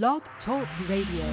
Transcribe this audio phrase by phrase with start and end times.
[0.00, 1.28] Blog Talk Radio.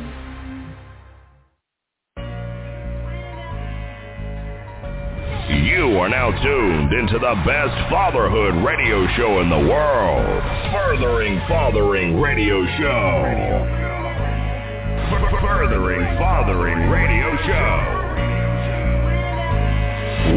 [5.47, 10.43] You are now tuned into the best fatherhood radio show in the world.
[10.73, 13.23] Furthering Fathering Radio Show.
[15.39, 17.99] Furthering Fathering Radio Show.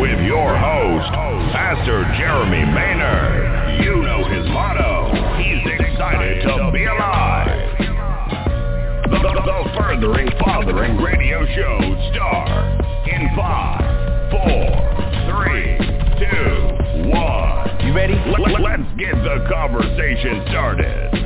[0.00, 1.11] With your host,
[1.50, 3.84] Pastor Jeremy Maynard.
[3.84, 5.11] You know his motto.
[5.43, 7.21] He's excited to be alive.
[9.23, 11.78] The, the, the Furthering Fathering Radio Show
[12.10, 12.74] star
[13.06, 13.79] in five,
[14.33, 14.66] four,
[15.30, 15.79] three,
[16.19, 17.87] two, one.
[17.87, 18.15] You ready?
[18.15, 21.21] Let, let's get the conversation started.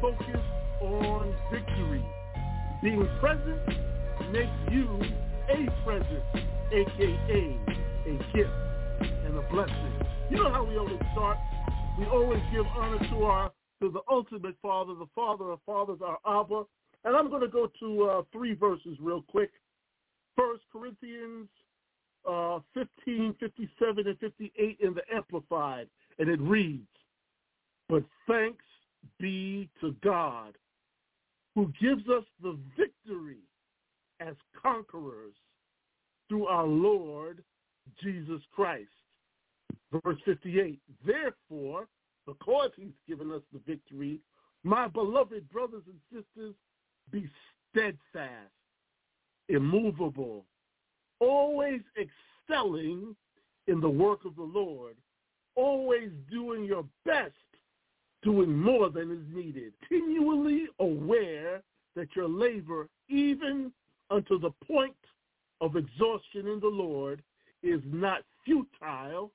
[0.00, 0.40] Focus
[0.80, 2.04] on victory.
[2.82, 3.60] Being present
[4.32, 5.00] makes you
[5.48, 6.22] a present,
[6.72, 7.58] aka
[8.06, 8.50] a gift
[9.02, 9.92] and a blessing.
[10.30, 11.38] You know how we always start?
[11.98, 16.18] We always give honor to our to the ultimate Father, the Father of fathers, our
[16.26, 16.64] Abba.
[17.04, 19.50] And I'm going to go to uh, three verses real quick.
[20.36, 21.48] First Corinthians
[22.28, 25.88] uh, 15, 57, and 58 in the Amplified,
[26.18, 26.86] and it reads,
[27.88, 28.64] "But thanks
[29.18, 30.56] be to God,
[31.54, 33.42] who gives us the victory
[34.20, 35.34] as conquerors
[36.28, 37.42] through our Lord
[38.02, 38.88] Jesus Christ.
[40.04, 41.86] Verse 58, therefore,
[42.26, 44.20] because he's given us the victory,
[44.62, 46.54] my beloved brothers and sisters,
[47.10, 47.28] be
[47.70, 48.52] steadfast,
[49.48, 50.44] immovable,
[51.18, 53.16] always excelling
[53.66, 54.96] in the work of the Lord,
[55.56, 57.34] always doing your best,
[58.22, 61.62] doing more than is needed, continually aware
[61.96, 63.72] that your labor, even
[64.10, 64.94] unto the point
[65.60, 67.22] of exhaustion in the Lord,
[67.62, 69.30] is not futile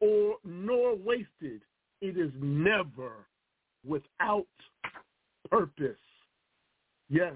[0.00, 1.62] or nor wasted.
[2.00, 3.26] It is never
[3.86, 4.46] without
[5.50, 5.96] purpose.
[7.08, 7.34] Yes.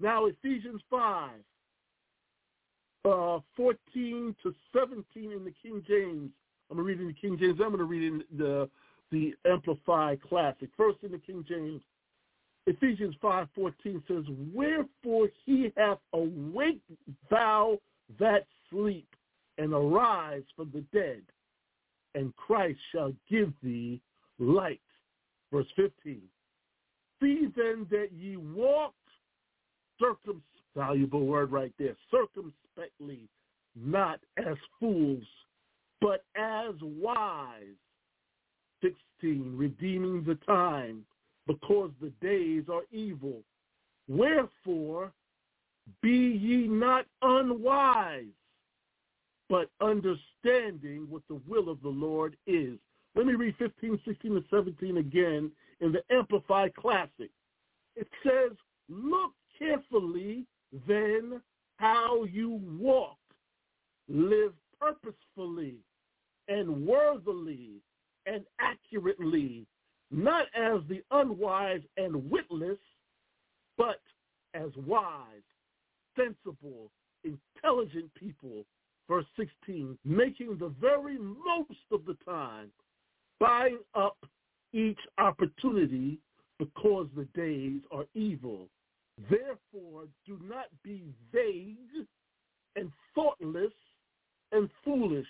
[0.00, 1.30] Now Ephesians 5,
[3.04, 6.30] uh, 14 to 17 in the King James.
[6.70, 7.60] I'm reading the King James.
[7.62, 8.68] I'm going to read in the
[9.10, 10.68] the Amplified Classic.
[10.76, 11.82] First in the King James.
[12.66, 13.72] Ephesians 5.14
[14.08, 16.90] says, Wherefore he hath awaked
[17.30, 17.78] thou
[18.18, 19.06] that sleep,
[19.58, 21.22] and arise from the dead,
[22.14, 24.00] and Christ shall give thee
[24.38, 24.80] light.
[25.52, 26.20] Verse 15.
[27.22, 28.94] See then that ye walk
[30.00, 30.42] circum
[30.76, 33.20] valuable word right there, circumspectly,
[33.76, 35.22] not as fools,
[36.00, 37.63] but as wise.
[39.24, 39.56] 16.
[39.56, 41.04] Redeeming the time,
[41.46, 43.42] because the days are evil.
[44.08, 45.12] Wherefore,
[46.02, 48.24] be ye not unwise,
[49.48, 52.78] but understanding what the will of the Lord is.
[53.14, 57.30] Let me read 15, 16, and 17 again in the Amplified Classic.
[57.96, 58.52] It says,
[58.88, 60.44] look carefully
[60.88, 61.40] then
[61.76, 63.18] how you walk.
[64.08, 65.76] Live purposefully
[66.48, 67.80] and worthily
[68.26, 69.66] and accurately,
[70.10, 72.78] not as the unwise and witless,
[73.76, 74.00] but
[74.54, 75.42] as wise,
[76.16, 76.90] sensible,
[77.24, 78.64] intelligent people.
[79.08, 82.70] Verse 16, making the very most of the time,
[83.38, 84.16] buying up
[84.72, 86.18] each opportunity
[86.58, 88.68] because the days are evil.
[89.30, 92.06] Therefore, do not be vague
[92.76, 93.72] and thoughtless
[94.52, 95.26] and foolish,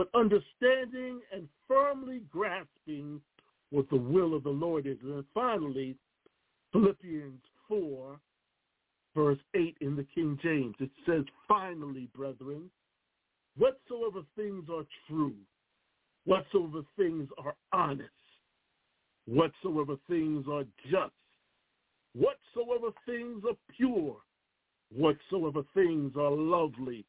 [0.00, 3.20] but understanding and firmly grasping
[3.68, 4.96] what the will of the Lord is.
[5.02, 5.94] And finally,
[6.72, 8.18] Philippians 4,
[9.14, 10.74] verse 8 in the King James.
[10.80, 12.70] It says, finally, brethren,
[13.58, 15.34] whatsoever things are true,
[16.24, 18.08] whatsoever things are honest,
[19.26, 21.12] whatsoever things are just,
[22.14, 24.16] whatsoever things are pure,
[24.96, 27.04] whatsoever things are lovely,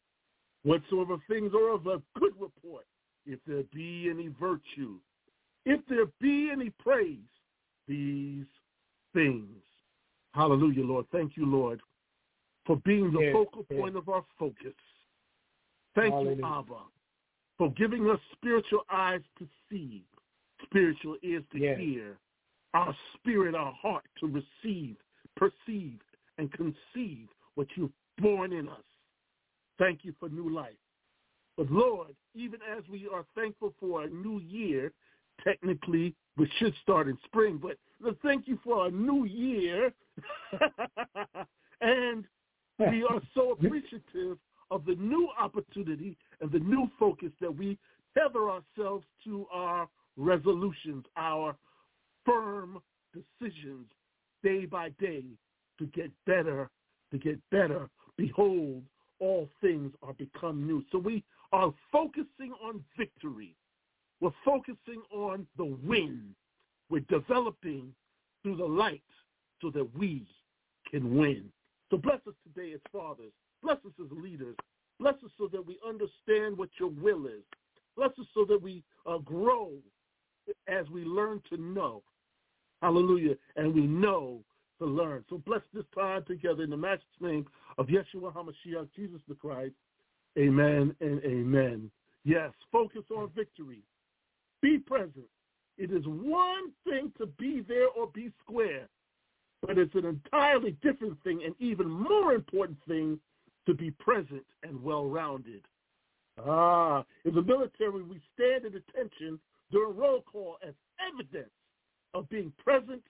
[0.63, 2.85] whatsoever things are of a good report,
[3.25, 4.97] if there be any virtue,
[5.65, 7.17] if there be any praise,
[7.87, 8.45] these
[9.13, 9.47] things.
[10.33, 11.05] Hallelujah, Lord.
[11.11, 11.81] Thank you, Lord,
[12.65, 13.79] for being the yes, focal yes.
[13.79, 14.73] point of our focus.
[15.95, 16.37] Thank Hallelujah.
[16.37, 16.79] you, Abba,
[17.57, 20.03] for giving us spiritual eyes to see,
[20.63, 21.77] spiritual ears to yes.
[21.77, 22.17] hear,
[22.73, 24.95] our spirit, our heart to receive,
[25.35, 25.99] perceive,
[26.37, 28.83] and conceive what you've born in us.
[29.81, 30.77] Thank you for new life.
[31.57, 34.91] But Lord, even as we are thankful for a new year,
[35.43, 37.77] technically we should start in spring, but
[38.21, 39.91] thank you for a new year.
[41.81, 42.25] and
[42.77, 44.37] we are so appreciative
[44.69, 47.75] of the new opportunity and the new focus that we
[48.15, 51.55] tether ourselves to our resolutions, our
[52.23, 52.79] firm
[53.15, 53.87] decisions
[54.43, 55.23] day by day
[55.79, 56.69] to get better,
[57.11, 57.89] to get better.
[58.15, 58.83] Behold,
[59.21, 60.83] all things are become new.
[60.91, 61.23] So we
[61.53, 63.55] are focusing on victory.
[64.19, 66.35] We're focusing on the win.
[66.89, 67.93] We're developing
[68.43, 69.03] through the light
[69.61, 70.25] so that we
[70.89, 71.45] can win.
[71.89, 73.31] So bless us today as fathers.
[73.63, 74.55] Bless us as leaders.
[74.99, 77.43] Bless us so that we understand what your will is.
[77.95, 79.71] Bless us so that we uh, grow
[80.67, 82.01] as we learn to know.
[82.81, 83.35] Hallelujah.
[83.55, 84.39] And we know
[84.81, 85.23] to learn.
[85.29, 87.45] So bless this time together in the master's name
[87.77, 89.75] of Yeshua HaMashiach, Jesus the Christ.
[90.37, 91.91] Amen and amen.
[92.23, 93.83] Yes, focus on victory.
[94.61, 95.27] Be present.
[95.77, 98.87] It is one thing to be there or be square,
[99.61, 103.19] but it's an entirely different thing and even more important thing
[103.67, 105.61] to be present and well-rounded.
[106.43, 109.39] Ah, in the military, we stand at attention
[109.71, 110.73] during roll call as
[111.13, 111.51] evidence
[112.13, 113.03] of being present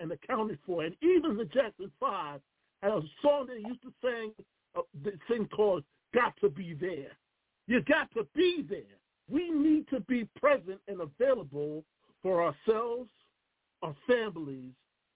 [0.00, 0.84] and accounted for.
[0.84, 2.40] And even the Jackson Five
[2.82, 4.32] had a song they used to sing,
[4.76, 5.84] uh, the thing called
[6.14, 7.12] "Got to Be There."
[7.66, 8.80] You got to be there.
[9.28, 11.84] We need to be present and available
[12.22, 13.10] for ourselves,
[13.82, 14.72] our families,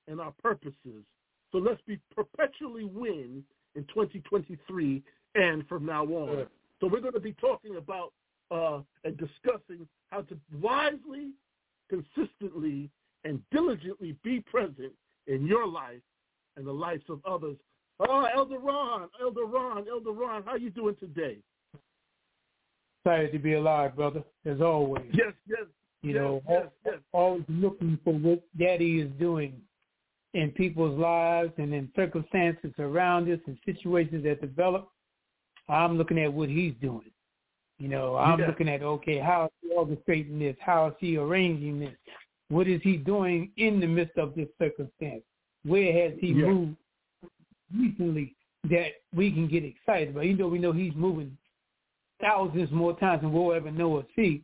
[0.08, 1.04] and our purposes.
[1.52, 3.44] So let's be perpetually win
[3.74, 5.02] in 2023
[5.36, 6.46] and from now on.
[6.80, 8.12] So we're going to be talking about
[8.50, 11.30] uh, and discussing how to wisely,
[11.88, 12.90] consistently,
[13.24, 14.92] and diligently be present
[15.26, 16.00] in your life
[16.56, 17.56] and the lives of others.
[18.00, 21.38] Oh, Elder Ron, Elder Ron, Elder Ron, how you doing today?
[23.04, 25.06] Excited to be alive, brother, as always.
[25.12, 25.66] Yes, yes.
[26.02, 26.94] You yes, know, yes, yes.
[27.12, 29.60] always looking for what Daddy is doing
[30.34, 34.88] in people's lives and in circumstances around us and situations that develop.
[35.68, 37.10] I'm looking at what he's doing.
[37.78, 38.46] You know, I'm yeah.
[38.46, 40.56] looking at okay, how is he orchestrating this?
[40.60, 41.94] How is he arranging this?
[42.50, 45.22] What is he doing in the midst of this circumstance?
[45.64, 46.76] Where has he moved
[47.74, 48.34] recently
[48.68, 50.24] that we can get excited about?
[50.24, 51.36] Even though we know he's moving
[52.20, 54.42] thousands more times than we'll ever know or see,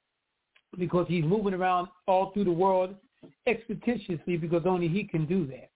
[0.78, 2.94] because he's moving around all through the world
[3.46, 5.68] expeditiously because only he can do that.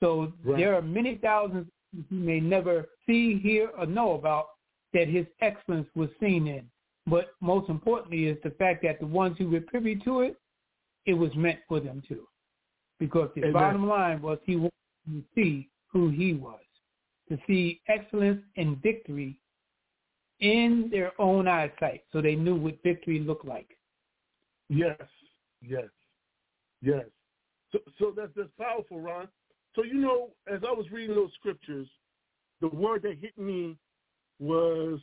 [0.00, 0.56] So right.
[0.56, 4.46] there are many thousands you may never see, hear, or know about
[4.92, 6.64] that his excellence was seen in.
[7.06, 10.36] But most importantly is the fact that the ones who were privy to it,
[11.06, 12.26] it was meant for them too.
[12.98, 13.52] Because the Amen.
[13.52, 14.72] bottom line was he wanted
[15.06, 16.60] to see who he was,
[17.28, 19.38] to see excellence and victory
[20.40, 23.76] in their own eyesight so they knew what victory looked like.
[24.68, 25.00] Yes,
[25.62, 25.88] yes,
[26.82, 27.04] yes.
[27.72, 29.28] So, so that's, that's powerful, Ron.
[29.74, 31.88] So, you know, as I was reading those scriptures,
[32.60, 33.76] the word that hit me
[34.38, 35.00] was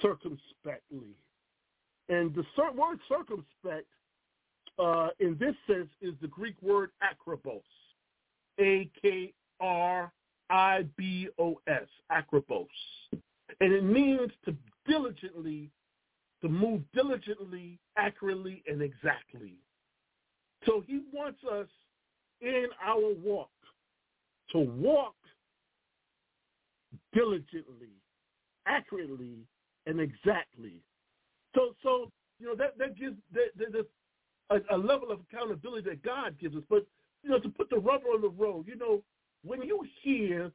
[0.00, 1.16] circumspectly.
[2.08, 2.44] And the
[2.76, 3.86] word circumspect
[4.78, 7.62] uh, in this sense is the Greek word akribos,
[8.60, 9.32] A-K-R-I-B-O-S,
[12.12, 12.66] akribos.
[13.60, 14.54] And it means to
[14.86, 15.70] diligently,
[16.42, 19.54] to move diligently, accurately, and exactly.
[20.64, 21.66] So he wants us
[22.40, 23.50] in our walk
[24.52, 25.14] to walk
[27.12, 27.92] diligently,
[28.66, 29.38] accurately,
[29.86, 30.76] and exactly.
[31.54, 33.86] So, so you know that that gives that, that,
[34.50, 36.62] a, a level of accountability that God gives us.
[36.68, 36.86] But
[37.22, 39.02] you know, to put the rubber on the road, you know,
[39.44, 40.52] when you hear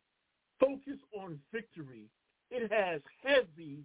[0.59, 2.05] focus on victory,
[2.49, 3.83] it has heavy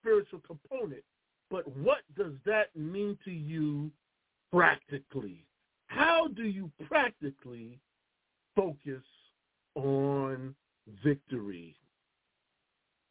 [0.00, 1.02] spiritual component.
[1.50, 3.90] But what does that mean to you
[4.52, 5.44] practically?
[5.86, 7.78] How do you practically
[8.54, 9.02] focus
[9.74, 10.54] on
[11.02, 11.76] victory?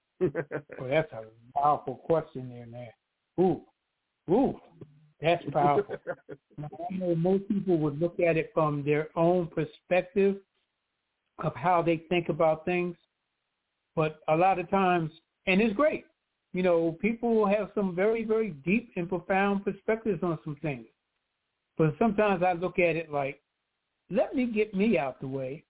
[0.19, 0.31] well,
[0.89, 1.23] that's a
[1.55, 2.89] powerful question there, man.
[3.39, 3.61] Ooh,
[4.31, 4.59] ooh,
[5.21, 5.95] that's powerful.
[6.57, 10.37] now, I know most people would look at it from their own perspective
[11.43, 12.95] of how they think about things,
[13.95, 15.11] but a lot of times,
[15.45, 16.05] and it's great.
[16.53, 20.85] You know, people have some very, very deep and profound perspectives on some things.
[21.77, 23.39] But sometimes I look at it like,
[24.09, 25.63] let me get me out the way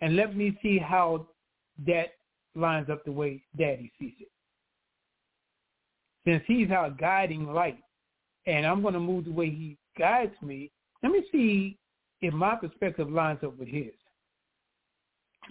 [0.00, 1.26] and let me see how
[1.86, 2.14] that
[2.54, 4.28] lines up the way daddy sees it.
[6.24, 7.78] Since he's our guiding light
[8.46, 10.70] and I'm going to move the way he guides me,
[11.02, 11.78] let me see
[12.20, 13.92] if my perspective lines up with his.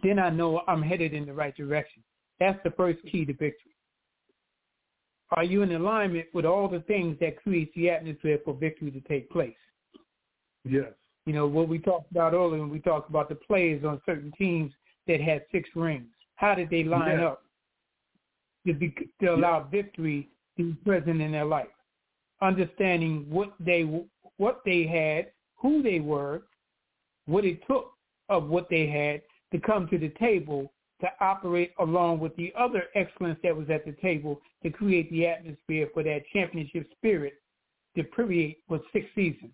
[0.03, 2.03] Then I know I'm headed in the right direction.
[2.39, 3.75] That's the first key to victory.
[5.31, 9.01] Are you in alignment with all the things that creates the atmosphere for victory to
[9.01, 9.53] take place?
[10.63, 10.93] Yes.
[11.25, 14.31] You know, what we talked about earlier when we talked about the players on certain
[14.37, 14.71] teams
[15.07, 16.07] that had six rings.
[16.35, 17.43] How did they line up
[18.65, 21.67] to, be, to allow victory to be present in their life?
[22.41, 23.81] Understanding what they
[24.37, 26.43] what they had, who they were,
[27.25, 27.91] what it took
[28.29, 32.83] of what they had to come to the table to operate along with the other
[32.95, 37.35] excellence that was at the table to create the atmosphere for that championship spirit
[37.95, 39.51] to permeate for six seasons.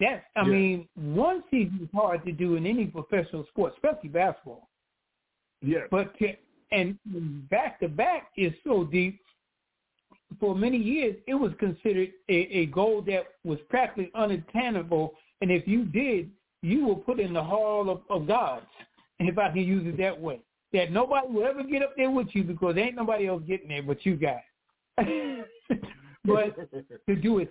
[0.00, 0.52] That's, I yeah.
[0.52, 4.68] mean, one season is hard to do in any professional sport, especially basketball.
[5.62, 5.80] Yeah.
[5.90, 6.32] But to,
[6.72, 6.98] and
[7.50, 9.20] back to back is so deep.
[10.38, 15.66] For many years, it was considered a, a goal that was practically unattainable, and if
[15.66, 16.30] you did,
[16.62, 18.66] you were put in the hall of, of gods
[19.18, 20.40] if I can use it that way.
[20.72, 23.82] That nobody will ever get up there with you because ain't nobody else getting there
[23.82, 24.40] but you guys.
[26.24, 26.54] but
[27.08, 27.50] to do it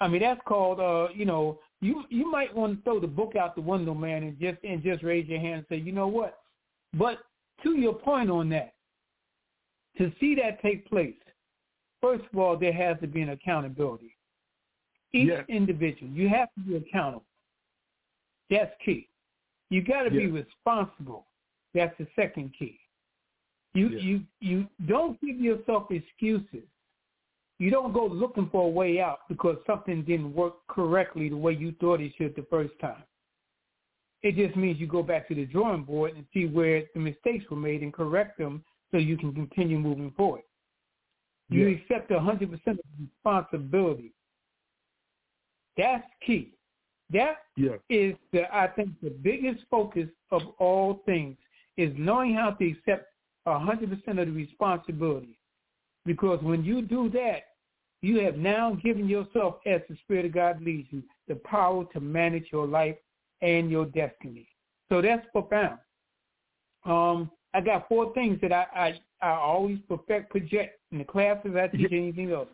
[0.00, 3.36] I mean that's called uh, you know, you you might want to throw the book
[3.36, 6.08] out the window, man, and just and just raise your hand and say, you know
[6.08, 6.38] what?
[6.94, 7.18] But
[7.62, 8.74] to your point on that,
[9.98, 11.14] to see that take place,
[12.00, 14.16] first of all, there has to be an accountability.
[15.12, 15.44] Each yes.
[15.48, 17.24] individual, you have to be accountable.
[18.50, 19.08] That's key.
[19.70, 21.26] You got to be responsible.
[21.74, 22.78] That's the second key.
[23.74, 26.66] You you you don't give yourself excuses.
[27.58, 31.52] You don't go looking for a way out because something didn't work correctly the way
[31.52, 33.02] you thought it should the first time.
[34.22, 37.44] It just means you go back to the drawing board and see where the mistakes
[37.50, 40.42] were made and correct them so you can continue moving forward.
[41.48, 44.12] You accept 100% of responsibility.
[45.76, 46.52] That's key.
[47.12, 47.36] That
[47.88, 51.36] is the I think the biggest focus of all things
[51.76, 53.06] is knowing how to accept
[53.46, 55.38] hundred percent of the responsibility.
[56.04, 57.42] Because when you do that,
[58.02, 62.00] you have now given yourself, as the Spirit of God leads you, the power to
[62.00, 62.96] manage your life
[63.40, 64.48] and your destiny.
[64.88, 65.78] So that's profound.
[66.84, 71.52] Um, I got four things that I, I, I always perfect project in the classes
[71.58, 72.48] I teach anything else.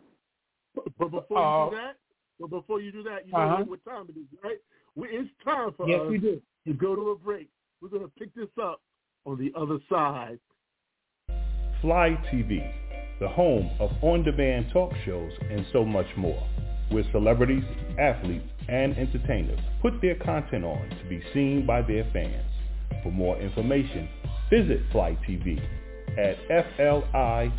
[0.97, 1.95] But before uh, you do that,
[2.39, 3.57] but before you do that, you uh-huh.
[3.59, 4.55] know what time it is, right?
[4.95, 6.41] It's time for yes, us we do.
[6.65, 7.49] to go to a break.
[7.81, 8.79] We're going to pick this up
[9.25, 10.39] on the other side.
[11.81, 12.65] Fly TV,
[13.19, 16.47] the home of on-demand talk shows and so much more,
[16.91, 17.65] where celebrities,
[17.99, 22.45] athletes, and entertainers put their content on to be seen by their fans.
[23.03, 24.07] For more information,
[24.53, 25.59] visit Fly TV
[26.15, 26.37] at
[26.77, 27.51] fli.tv.com.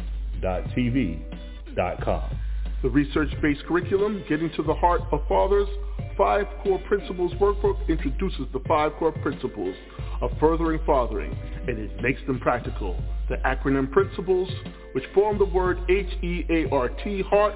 [2.82, 5.66] The research-based curriculum, Getting to the Heart of Fathers,
[6.16, 9.74] Five Core Principles Workbook introduces the five core principles
[10.20, 11.36] of furthering fathering,
[11.66, 13.02] and it makes them practical.
[13.28, 14.48] The acronym principles,
[14.92, 17.54] which form the word H-E-A-R-T, heart,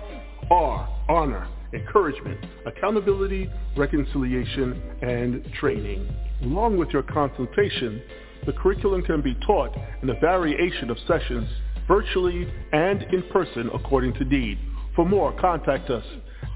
[0.50, 6.12] are honor, encouragement, accountability, reconciliation, and training.
[6.42, 8.02] Along with your consultation,
[8.46, 11.48] the curriculum can be taught in a variation of sessions,
[11.86, 14.58] virtually and in person according to need.
[14.94, 16.04] For more, contact us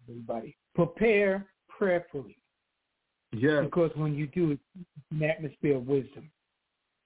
[0.10, 2.38] everybody prepare prayerfully.
[3.34, 3.62] Yeah.
[3.62, 4.60] Because when you do it,
[5.12, 6.30] an atmosphere of wisdom,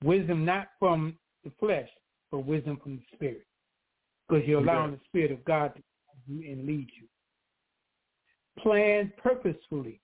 [0.04, 1.90] wisdom not from the flesh,
[2.32, 3.46] but wisdom from the spirit.
[4.28, 4.98] Because you're allowing yeah.
[4.98, 7.08] the spirit of God to guide you and lead you.
[8.62, 10.00] Plan purposefully.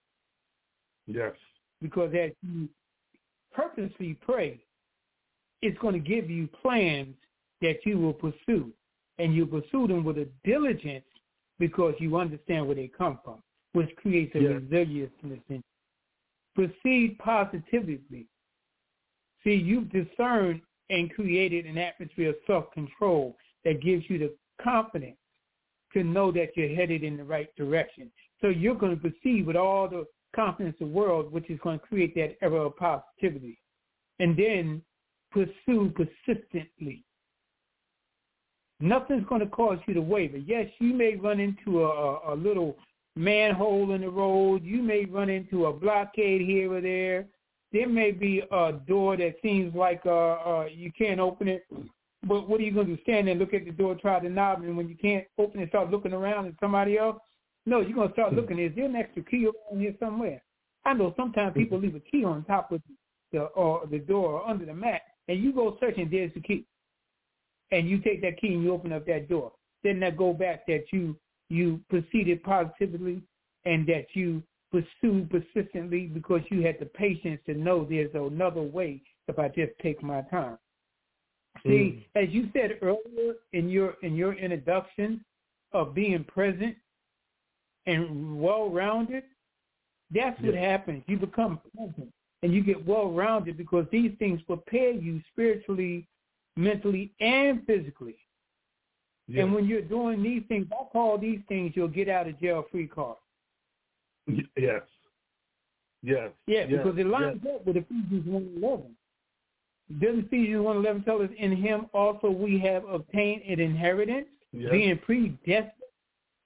[1.08, 1.34] Yes.
[1.82, 2.70] Because as you
[3.52, 4.64] purposely pray,
[5.62, 7.16] it's going to give you plans
[7.62, 8.72] that you will pursue.
[9.18, 11.06] And you pursue them with a diligence
[11.60, 13.42] because you understand where they come from,
[13.74, 14.50] which creates a yeah.
[14.50, 15.64] resilience in
[16.56, 18.28] Proceed positively.
[19.44, 25.18] See, you've discerned and created an atmosphere of self-control that gives you the confidence
[25.94, 28.12] to know that you're headed in the right direction.
[28.42, 31.80] So you're going to proceed with all the confidence in the world, which is going
[31.80, 33.60] to create that era of positivity.
[34.20, 34.82] And then
[35.32, 37.04] pursue persistently.
[38.82, 40.38] Nothing's going to cause you to waver.
[40.38, 42.78] Yes, you may run into a, a little
[43.16, 44.64] manhole in the road.
[44.64, 47.26] You may run into a blockade here or there.
[47.72, 51.66] There may be a door that seems like uh, uh, you can't open it.
[52.24, 53.02] But what are you going to do?
[53.04, 55.70] Stand there, look at the door, try the knob, and when you can't open it,
[55.70, 57.18] start looking around at somebody else?
[57.66, 58.60] No, you're going to start looking.
[58.60, 60.42] Is there an extra key around here somewhere?
[60.86, 62.82] I know sometimes people leave a key on top of
[63.32, 66.10] the or the door or under the mat, and you go searching.
[66.12, 66.66] There's the key,
[67.72, 69.52] and you take that key and you open up that door.
[69.84, 71.16] Then that go back that you
[71.50, 73.22] you proceeded positively
[73.66, 79.02] and that you pursued persistently because you had the patience to know there's another way
[79.28, 80.58] if I just take my time.
[81.64, 82.24] See, mm.
[82.24, 85.24] as you said earlier in your in your introduction
[85.74, 86.76] of being present
[87.86, 89.24] and well-rounded,
[90.14, 91.04] that's what happens.
[91.08, 92.12] You become present
[92.44, 96.08] and you get well-rounded because these things prepare you spiritually,
[96.56, 98.16] mentally, and physically.
[99.28, 99.44] Yeah.
[99.44, 102.66] And when you're doing these things, I call these things your get out of jail
[102.72, 103.18] free card.
[104.28, 104.82] Yes.
[106.04, 106.32] Yes.
[106.48, 106.70] Yeah, yes.
[106.70, 107.56] because it lines yes.
[107.56, 108.84] up with Ephesians 1.11.
[110.00, 114.72] Doesn't Ephesians 1.11 tell us, in him also we have obtained an inheritance, yes.
[114.72, 115.72] being predestined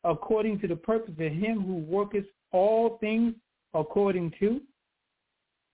[0.03, 3.33] according to the purpose of him who worketh all things
[3.73, 4.61] according to?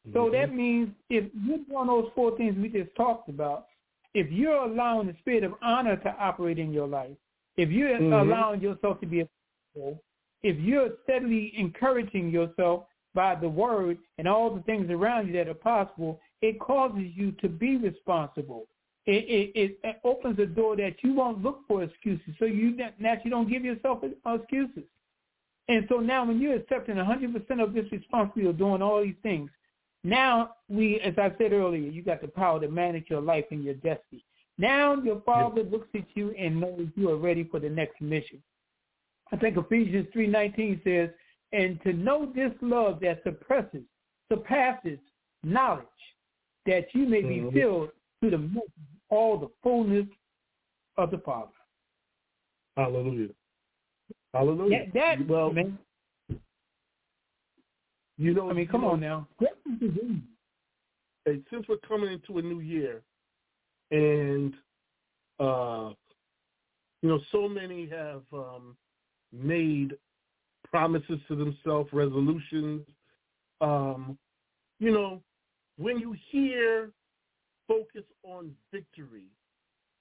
[0.08, 0.14] Mm-hmm.
[0.14, 3.68] So that means if you're doing those four things we just talked about,
[4.14, 7.12] if you're allowing the spirit of honor to operate in your life,
[7.58, 8.14] if you're mm-hmm.
[8.14, 9.28] allowing yourself to be a
[10.44, 15.48] if you're steadily encouraging yourself by the word and all the things around you that
[15.48, 18.66] are possible, it causes you to be responsible.
[19.06, 22.34] It, it, it opens a door that you won't look for excuses.
[22.40, 24.84] So you naturally don't give yourself excuses.
[25.68, 29.50] And so now when you're accepting 100% of this responsibility of doing all these things,
[30.04, 33.64] now we, as I said earlier, you got the power to manage your life and
[33.64, 34.24] your destiny.
[34.58, 38.42] Now your father looks at you and knows you are ready for the next mission.
[39.32, 41.10] I think Ephesians 3.19 says,
[41.54, 43.84] and to know this love that suppresses,
[44.32, 45.00] surpasses
[45.44, 45.86] knowledge,
[46.66, 47.58] that you may be mm-hmm.
[47.58, 47.90] filled
[48.24, 48.62] to the
[49.10, 50.06] all the fullness
[50.98, 51.52] of the Father.
[52.78, 53.30] Hallelujah.
[54.34, 54.86] Hallelujah.
[54.94, 55.78] That, that well, man,
[58.22, 59.28] you know, I mean, come know, on now.
[61.26, 63.02] And since we're coming into a new year,
[63.90, 64.54] and
[65.40, 65.94] uh,
[67.02, 68.78] you know, so many have um,
[69.34, 69.98] made
[70.66, 72.86] promises to themselves, resolutions.
[73.60, 74.20] Um,
[74.80, 75.24] you know,
[75.78, 76.92] when you hear
[77.68, 79.26] focus on victory,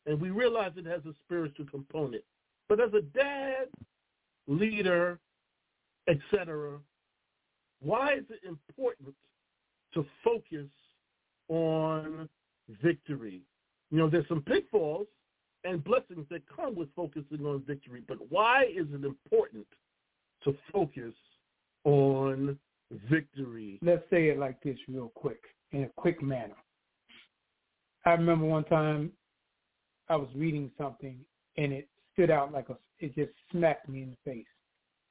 [0.05, 2.25] and we realize it has a spiritual component,
[2.69, 3.69] but as a dad,
[4.47, 5.19] leader,
[6.07, 6.81] etc.,
[7.83, 9.15] why is it important
[9.95, 10.69] to focus
[11.49, 12.29] on
[12.83, 13.43] victory?
[13.91, 15.07] You know, there's some pitfalls
[15.65, 19.67] and blessings that come with focusing on victory, but why is it important
[20.45, 21.15] to focus
[21.85, 22.59] on
[23.09, 23.79] victory?
[23.83, 26.57] Let's say it like this real quick, in a quick manner.
[28.05, 29.13] I remember one time
[30.09, 31.19] I was reading something
[31.57, 34.47] and it stood out like a, it just smacked me in the face.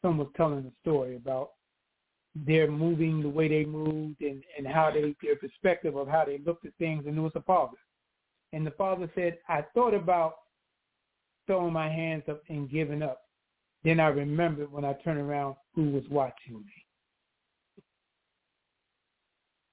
[0.01, 1.51] Someone was telling a story about
[2.45, 6.39] they're moving the way they moved and, and how they their perspective of how they
[6.45, 7.78] looked at things and it was a father.
[8.54, 10.36] And the father said, I thought about
[11.47, 13.21] throwing my hands up and giving up.
[13.84, 16.63] Then I remembered when I turned around who was watching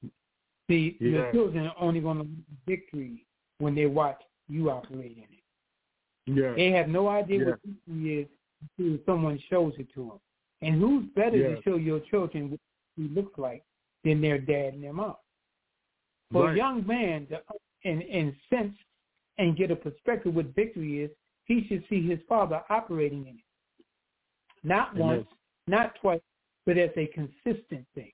[0.02, 0.11] me.
[0.68, 1.11] See, Yeah.
[1.11, 2.29] your children are only going to
[2.66, 3.24] victory
[3.59, 5.42] when they watch you operate in it.
[6.26, 6.55] Yeah.
[6.55, 7.44] They have no idea Yeah.
[7.50, 8.29] what victory is
[8.79, 10.20] until someone shows it to them.
[10.66, 11.55] And who's better Yeah.
[11.55, 12.61] to show your children what
[12.96, 13.62] he looks like
[14.02, 15.16] than their dad and their mom?
[16.33, 16.55] For Right.
[16.55, 17.42] a young man to
[17.83, 18.76] in, in sense
[19.38, 21.11] and get a perspective what victory is,
[21.44, 23.44] he should see his father operating in it.
[24.64, 25.07] Not Amen.
[25.07, 25.29] once,
[25.68, 26.20] not twice,
[26.64, 28.12] but as a consistent thing.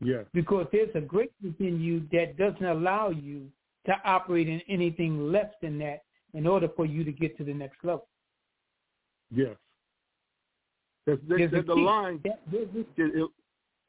[0.00, 0.24] Yeah.
[0.34, 3.50] Because there's a greatness in you that doesn't allow you
[3.86, 7.54] to operate in anything less than that in order for you to get to the
[7.54, 8.08] next level.
[9.30, 9.56] Yes.
[11.06, 13.30] That, that, the line That- it, it,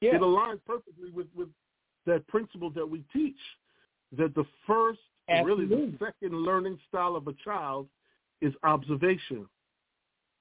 [0.02, 0.16] yeah.
[0.16, 1.50] it aligns perfectly with, with
[2.06, 3.36] that principle that we teach.
[4.18, 7.88] That the first, and really the second learning style of a child
[8.42, 9.48] is observation.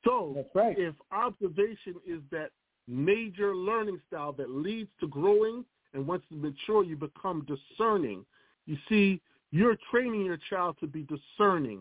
[0.04, 0.78] So That's right.
[0.78, 2.50] if observation is that
[2.88, 8.24] major learning style that leads to growing, and once you mature, you become discerning.
[8.66, 9.20] You see,
[9.52, 11.80] you're training your child to be discerning,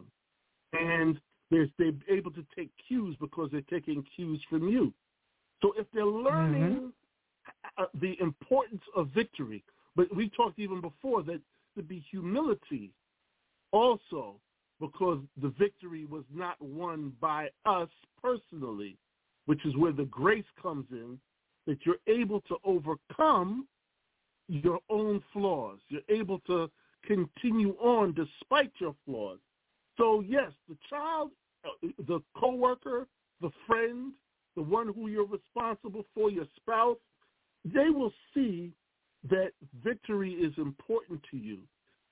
[0.74, 1.20] and
[1.52, 4.94] they're, they're able to take cues because they're taking cues from you.
[5.62, 6.92] So if they're learning
[7.78, 9.64] uh, the importance of victory,
[9.96, 11.42] but we talked even before that
[11.76, 12.92] to be humility
[13.72, 14.36] also
[14.80, 17.90] because the victory was not won by us
[18.22, 18.98] personally,
[19.46, 21.20] which is where the grace comes in,
[21.68, 23.68] that you're able to overcome
[24.48, 25.80] your own flaws.
[25.90, 26.70] You're able to
[27.06, 29.40] continue on despite your flaws.
[30.00, 31.32] So yes, the child,
[31.66, 33.06] uh, the coworker,
[33.42, 34.14] the friend,
[34.56, 36.98] the one who you're responsible for, your spouse,
[37.66, 38.72] they will see
[39.30, 39.52] that
[39.84, 41.60] victory is important to you,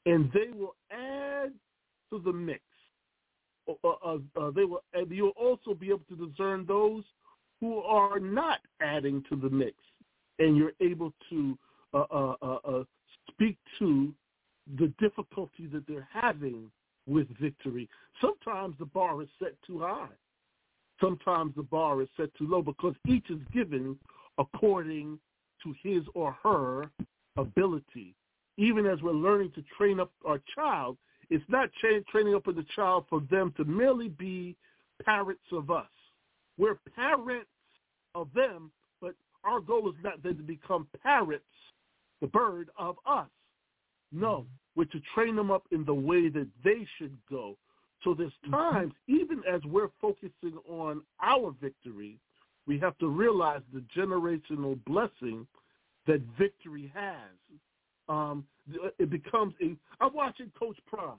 [0.05, 1.53] and they will add
[2.11, 2.61] to the mix.
[3.67, 7.03] Uh, uh, uh, they will, and you'll also be able to discern those
[7.61, 9.75] who are not adding to the mix,
[10.39, 11.57] and you're able to
[11.93, 12.83] uh, uh, uh, uh,
[13.29, 14.13] speak to
[14.77, 16.69] the difficulty that they're having
[17.07, 17.89] with victory.
[18.21, 20.07] Sometimes the bar is set too high.
[20.99, 23.97] Sometimes the bar is set too low because each is given
[24.37, 25.19] according
[25.63, 26.89] to his or her
[27.37, 28.13] ability.
[28.57, 30.97] Even as we're learning to train up our child,
[31.29, 34.55] it's not tra- training up the child for them to merely be
[35.03, 35.85] parents of us.
[36.57, 37.49] We're parents
[38.15, 41.45] of them, but our goal is not then to become parents,
[42.21, 43.27] the bird of us.
[44.11, 44.45] No,
[44.77, 47.57] we're to train them up in the way that they should go.
[48.03, 52.19] So there's times, even as we're focusing on our victory,
[52.67, 55.47] we have to realize the generational blessing
[56.05, 57.59] that victory has.
[58.07, 58.45] Um,
[58.99, 59.75] it becomes a.
[59.99, 61.17] I'm watching Coach Prime.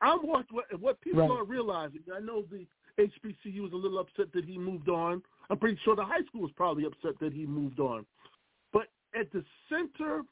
[0.00, 1.30] I'm watching what, what people Right.
[1.30, 2.00] aren't realizing.
[2.14, 2.66] I know the
[2.98, 5.22] HBCU was a little upset that he moved on.
[5.50, 8.06] I'm pretty sure the high school was probably upset that he moved on.
[8.72, 10.22] But at the center,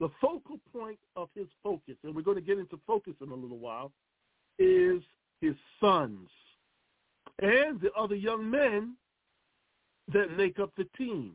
[0.00, 3.34] the focal point of his focus, and we're going to get into focus in a
[3.34, 3.92] little while,
[4.58, 5.02] is
[5.40, 6.28] his sons
[7.40, 8.96] and the other young men
[10.12, 11.32] that make up the team.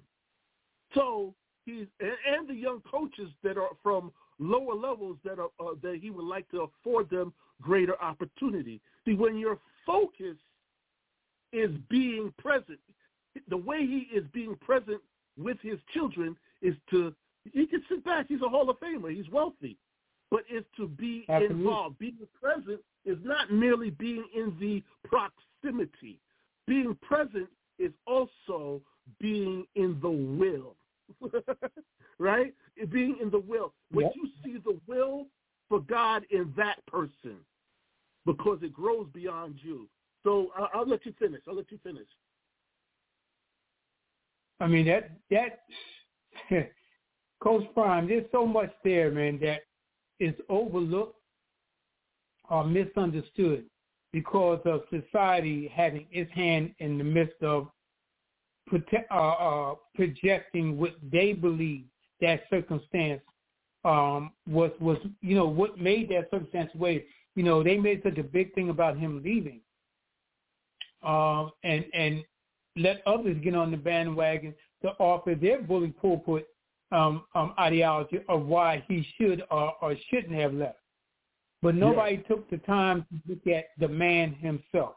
[0.94, 1.34] So
[1.66, 6.10] he's and, the young coaches that are from lower levels that are uh, that he
[6.10, 8.82] would like to afford them greater opportunity.
[9.06, 10.36] See, when your focus
[11.54, 12.80] is being present,
[13.50, 15.02] the way he is being present
[15.38, 17.14] with his children is to
[17.54, 18.28] he can sit back.
[18.28, 19.16] He's a Hall of Famer.
[19.16, 19.78] He's wealthy,
[20.32, 21.58] but it's to be Absolutely.
[21.58, 22.00] involved.
[22.00, 26.20] Being present is not merely being in the proximity.
[26.68, 28.82] Being present is also
[29.20, 30.76] being in the will.
[32.20, 32.54] right?
[32.92, 33.74] Being in the will.
[33.92, 34.16] When Yep.
[34.16, 35.28] you see the will
[35.70, 37.38] for God in that person,
[38.26, 39.88] because it grows beyond you.
[40.24, 41.42] So I'll, I'll let you finish.
[41.48, 42.08] I'll let you finish.
[44.60, 45.66] I mean that that
[47.46, 49.62] Coach Prime, there's so much there, man, that
[50.20, 51.20] is overlooked
[52.50, 53.66] or misunderstood
[54.12, 57.68] because of society having its hand in the midst of
[58.72, 61.84] prote- uh, uh, projecting what they believe
[62.20, 63.22] that circumstance
[63.84, 67.06] um, was was you know what made that circumstance way.
[67.36, 69.60] You know they made such a big thing about him leaving,
[71.04, 72.24] um, and and
[72.76, 76.48] let others get on the bandwagon to offer their bully pulpit
[76.96, 80.80] um, um, ideology of why he should or, or shouldn't have left.
[81.62, 84.96] But nobody took the time to look at the man himself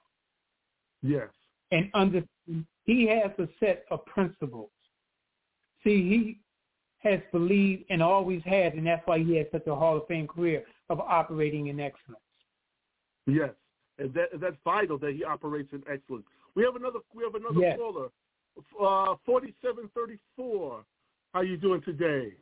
[1.03, 1.29] Yes.
[1.71, 4.71] and understand he has a set of principles.
[5.85, 6.41] See, he
[6.99, 10.27] has believed and always has, and that's why he had such a Hall of Fame
[10.27, 12.21] career of operating in excellence.
[13.27, 13.51] Yes.
[13.99, 16.27] and that that's vital that he operates in excellence.
[16.55, 17.79] We have another we have another yes.
[17.79, 18.09] caller,
[18.81, 20.85] uh, forty seven thirty four.
[21.35, 22.33] How you doing today?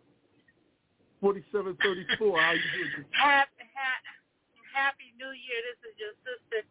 [1.21, 2.39] Forty seven thirty four.
[2.41, 2.91] How you doing?
[2.97, 3.09] Today?
[3.11, 3.67] Happy,
[4.73, 5.59] happy New Year.
[5.67, 6.63] This is your sister,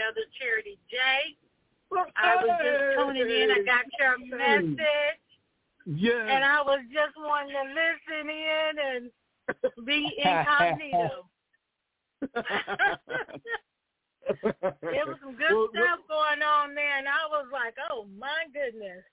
[0.00, 0.96] Elder Charity J.
[2.16, 3.50] I was just tuning in.
[3.50, 5.20] I got your message.
[5.86, 6.24] Yeah.
[6.28, 9.10] And I was just wanting to listen in and
[9.86, 11.28] be incognito.
[14.82, 18.44] there was some good well, stuff going on there, and I was like, "Oh my
[18.52, 19.04] goodness!"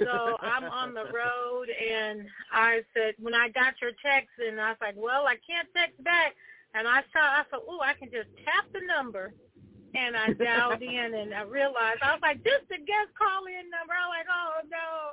[0.00, 4.70] So I'm on the road, and I said when I got your text, and I
[4.70, 6.34] was like, "Well, I can't text back,"
[6.74, 9.34] and I saw, I thought, "Oh, I can just tap the number."
[9.94, 13.46] And I dialed in, and I realized I was like, "This is the guest call
[13.46, 15.12] in number." I was like, "Oh no!"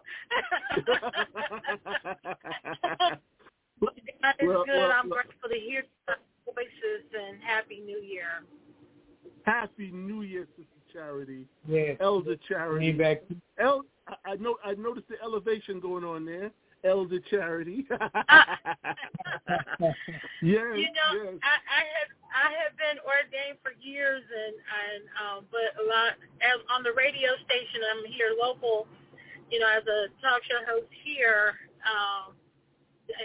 [4.21, 4.75] God is well, good.
[4.75, 5.83] Well, I'm grateful to hear
[6.45, 8.43] voices, and Happy New Year.
[9.45, 11.45] Happy New Year, Sister Charity.
[11.67, 11.97] Yes.
[11.99, 12.93] Elder Charity.
[12.93, 13.23] Back.
[14.25, 14.57] I know.
[14.63, 16.51] I noticed the elevation going on there.
[16.83, 17.87] Elder Charity.
[17.89, 18.03] yes.
[20.43, 21.39] You know, yes.
[21.39, 26.19] I, I have I have been ordained for years, and and um, but a lot
[26.43, 27.79] as on the radio station.
[27.87, 28.87] I'm here local,
[29.47, 31.55] you know, as a talk show host here.
[31.87, 32.35] Um,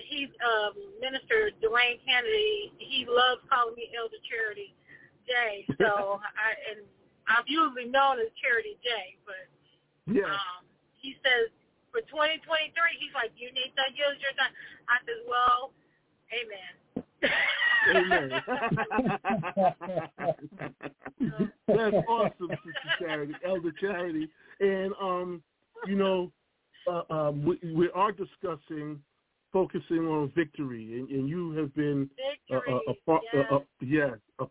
[0.07, 2.71] he um, Minister Dwayne Kennedy.
[2.79, 4.75] He loves calling me Elder Charity
[5.27, 5.67] J.
[5.83, 6.87] So I and
[7.27, 9.19] I'm usually known as Charity J.
[9.27, 9.51] But
[10.07, 10.31] yeah.
[10.31, 10.68] um,
[11.01, 11.51] he says
[11.91, 14.53] for 2023, he's like, you need to use your time.
[14.89, 15.73] I said, well,
[16.35, 17.05] amen.
[17.89, 18.31] Amen.
[21.69, 24.29] That's awesome, Sister Charity, Elder Charity,
[24.61, 25.43] and um,
[25.87, 26.31] you know,
[26.91, 29.01] uh, um, we, we are discussing
[29.53, 32.09] focusing on victory, and, and you have been
[32.51, 33.47] victory, a, a, a, yes.
[33.51, 34.47] a, a, yeah, a,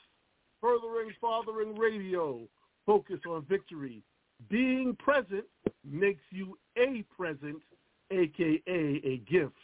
[0.60, 2.42] Furthering Fathering Radio.
[2.86, 4.04] Focus on victory.
[4.48, 5.44] Being present
[5.84, 7.62] makes you a present,
[8.10, 9.54] aka a gift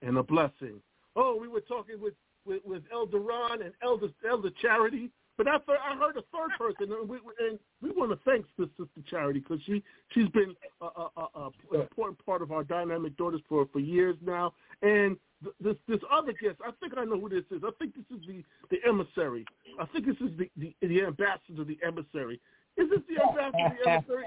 [0.00, 0.80] and a blessing.
[1.16, 5.58] Oh, we were talking with with, with Elder Ron and Elder Elder Charity, but I
[5.58, 9.40] thought I heard a third person, and we and we want to thank Sister Charity
[9.40, 13.66] because she she's been a, a, a, a important part of our dynamic daughters for
[13.72, 15.16] for years now, and
[15.60, 17.62] this this other guest, I think I know who this is.
[17.64, 19.44] I think this is the the emissary.
[19.80, 22.40] I think this is the the, the ambassador, the emissary.
[22.76, 24.24] Is this the ambassador, the emissary?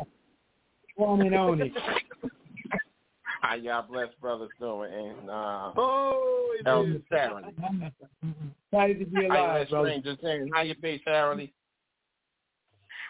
[0.96, 1.74] One and only.
[3.42, 4.92] How y'all blessed brothers doing?
[4.94, 7.02] And uh, oh, it Elder is.
[7.10, 7.56] Charity.
[8.72, 9.90] Excited to be How alive, you brother.
[9.90, 11.54] strangers saying, how you be, Charity?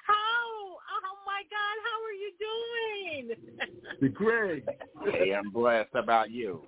[0.10, 4.00] Oh, oh my God, how are you doing?
[4.02, 4.66] The Greg.
[5.12, 5.90] Hey, I'm blessed.
[5.94, 6.62] How about you?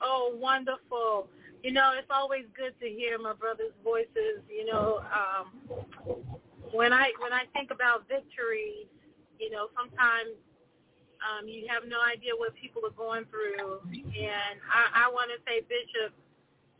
[0.00, 1.28] Oh, wonderful.
[1.62, 4.40] You know, it's always good to hear my brother's voices.
[4.48, 6.16] You know, um,
[6.72, 8.86] when I when I think about victory,
[9.38, 10.36] you know, sometimes
[11.20, 13.80] um, you have no idea what people are going through.
[13.92, 16.16] And I, I want to say, Bishop,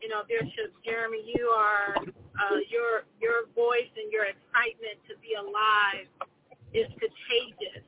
[0.01, 5.37] you know, Bishop Jeremy, you are uh, your your voice and your excitement to be
[5.37, 6.09] alive
[6.73, 7.85] is contagious,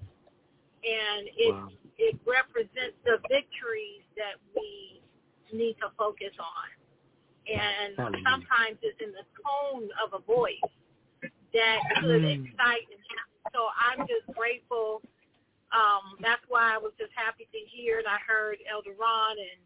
[0.84, 1.70] and it wow.
[1.98, 5.02] it represents the victories that we
[5.54, 6.68] need to focus on.
[7.44, 8.24] And Hallelujah.
[8.24, 10.73] sometimes it's in the tone of a voice
[11.54, 12.46] that could mm.
[12.46, 12.88] excite.
[12.90, 13.02] And
[13.54, 15.02] so I'm just grateful.
[15.74, 19.62] Um, that's why I was just happy to hear, and I heard Elder Ron and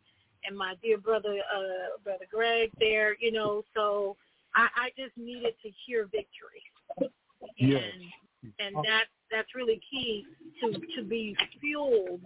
[0.45, 3.15] and my dear brother, uh, brother Greg there.
[3.19, 4.15] You know, so
[4.55, 6.63] I, I just needed to hear victory.
[6.99, 7.09] And
[7.59, 7.83] yes.
[8.59, 10.25] and that that's really key
[10.61, 12.21] to to be fueled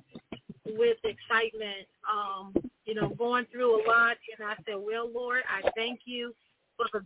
[0.65, 1.87] with excitement.
[2.09, 2.53] Um,
[2.85, 6.33] you know, going through a lot, and I said, "Well, Lord, I thank you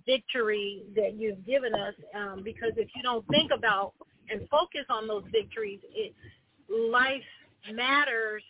[0.05, 3.93] victory that you've given us." Um, because if you don't think about
[4.29, 6.13] and focus on those victories, it
[6.69, 7.23] life
[7.73, 8.43] matters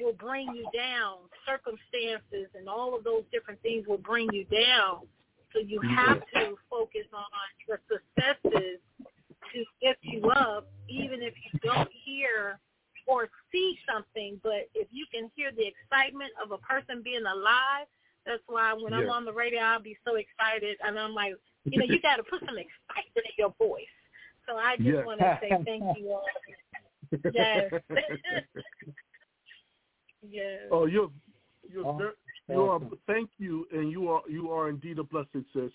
[0.00, 1.16] will bring you down.
[1.46, 5.06] Circumstances and all of those different things will bring you down.
[5.52, 7.24] So you have to focus on
[7.66, 8.80] the successes
[9.52, 12.58] to lift you up, even if you don't hear
[13.06, 14.38] or see something.
[14.42, 17.86] But if you can hear the excitement of a person being alive,
[18.26, 19.00] that's why when yeah.
[19.00, 22.16] I'm on the radio, I'll be so excited, and I'm like, you know, you got
[22.16, 23.84] to put some excitement in your voice.
[24.46, 25.04] So I just yeah.
[25.04, 26.24] want to say thank you all.
[27.32, 27.70] Yes.
[30.30, 30.60] yes.
[30.70, 31.10] Oh, you're
[31.70, 32.12] you're oh, very,
[32.48, 32.80] you are.
[33.06, 35.70] Thank you, and you are you are indeed a blessing, sis.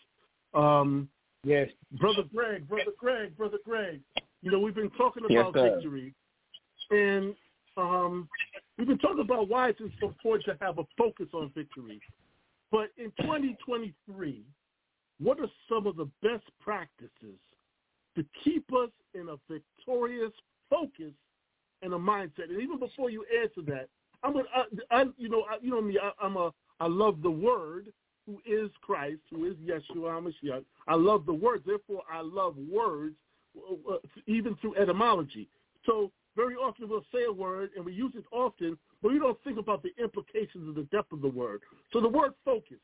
[0.53, 1.09] Um,
[1.43, 4.01] yes, brother Greg, brother Greg, brother Greg.
[4.41, 6.13] You know we've been talking about yes, victory,
[6.91, 7.35] and
[7.77, 8.27] um,
[8.77, 12.01] we've been talking about why it's important to have a focus on victory.
[12.73, 14.43] But in 2023,
[15.19, 17.37] what are some of the best practices
[18.15, 20.31] to keep us in a victorious
[20.71, 21.13] focus
[21.83, 22.49] and a mindset?
[22.49, 23.89] And even before you answer that,
[24.23, 25.99] I'm a, I, I, you know, I, you know me.
[26.01, 27.93] I, I'm a, I love the Word,
[28.25, 30.63] who is Christ, who is Yeshua HaMashiach.
[30.87, 31.63] I love the words.
[31.67, 33.15] Therefore, I love words,
[33.55, 35.47] uh, even through etymology.
[35.85, 39.37] So very often we'll say a word and we use it often, but we don't
[39.43, 41.61] think about the implications of the depth of the word.
[41.91, 42.77] So the word focus,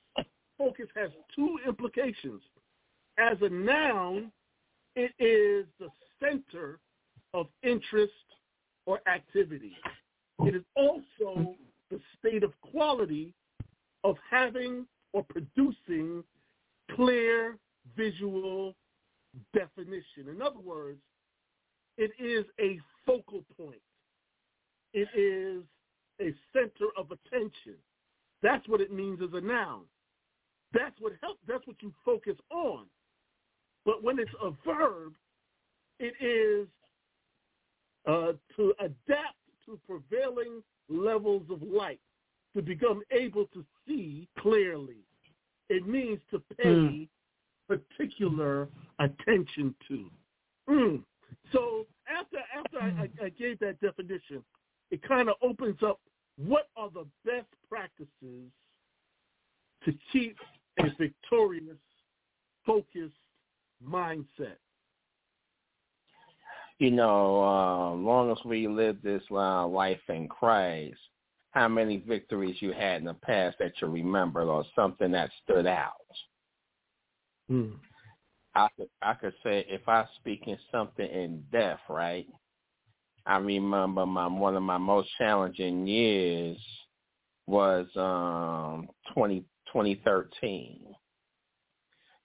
[0.57, 2.41] focus has two implications.
[3.17, 4.31] As a noun,
[4.95, 5.87] it is the
[6.19, 6.79] center
[7.33, 8.11] of interest
[8.85, 9.71] or activity.
[10.39, 11.55] It is also
[11.89, 13.33] the state of quality
[14.03, 16.23] of having or producing
[16.95, 17.57] clear
[17.95, 18.75] visual
[19.53, 20.27] definition.
[20.29, 20.99] In other words,
[21.97, 23.81] it is a focal point.
[24.93, 25.63] It is
[26.21, 27.75] a center of attention.
[28.41, 29.83] That's what it means as a noun.
[30.73, 31.37] That's what help.
[31.47, 32.85] That's what you focus on.
[33.85, 35.13] But when it's a verb,
[35.99, 36.67] it is
[38.07, 41.99] uh, to adapt to prevailing levels of light,
[42.55, 45.03] to become able to see clearly.
[45.69, 47.07] It means to pay mm.
[47.67, 50.05] particular attention to.
[50.69, 51.03] Mm.
[51.51, 54.43] So after after I, I, I gave that definition,
[54.91, 55.99] it kind of opens up
[56.37, 58.51] what are the best practices
[59.85, 60.37] to keep
[60.79, 61.77] a victorious,
[62.65, 63.13] focused
[63.85, 64.57] mindset.
[66.79, 70.97] You know, uh, long as we live this uh, life in Christ,
[71.51, 75.67] how many victories you had in the past that you remembered or something that stood
[75.67, 75.93] out?
[77.49, 77.71] Hmm.
[78.55, 82.27] I could I could say if I speak in something in depth, right?
[83.29, 86.57] I remember my one of my most challenging years
[87.45, 90.79] was um 20, 2013.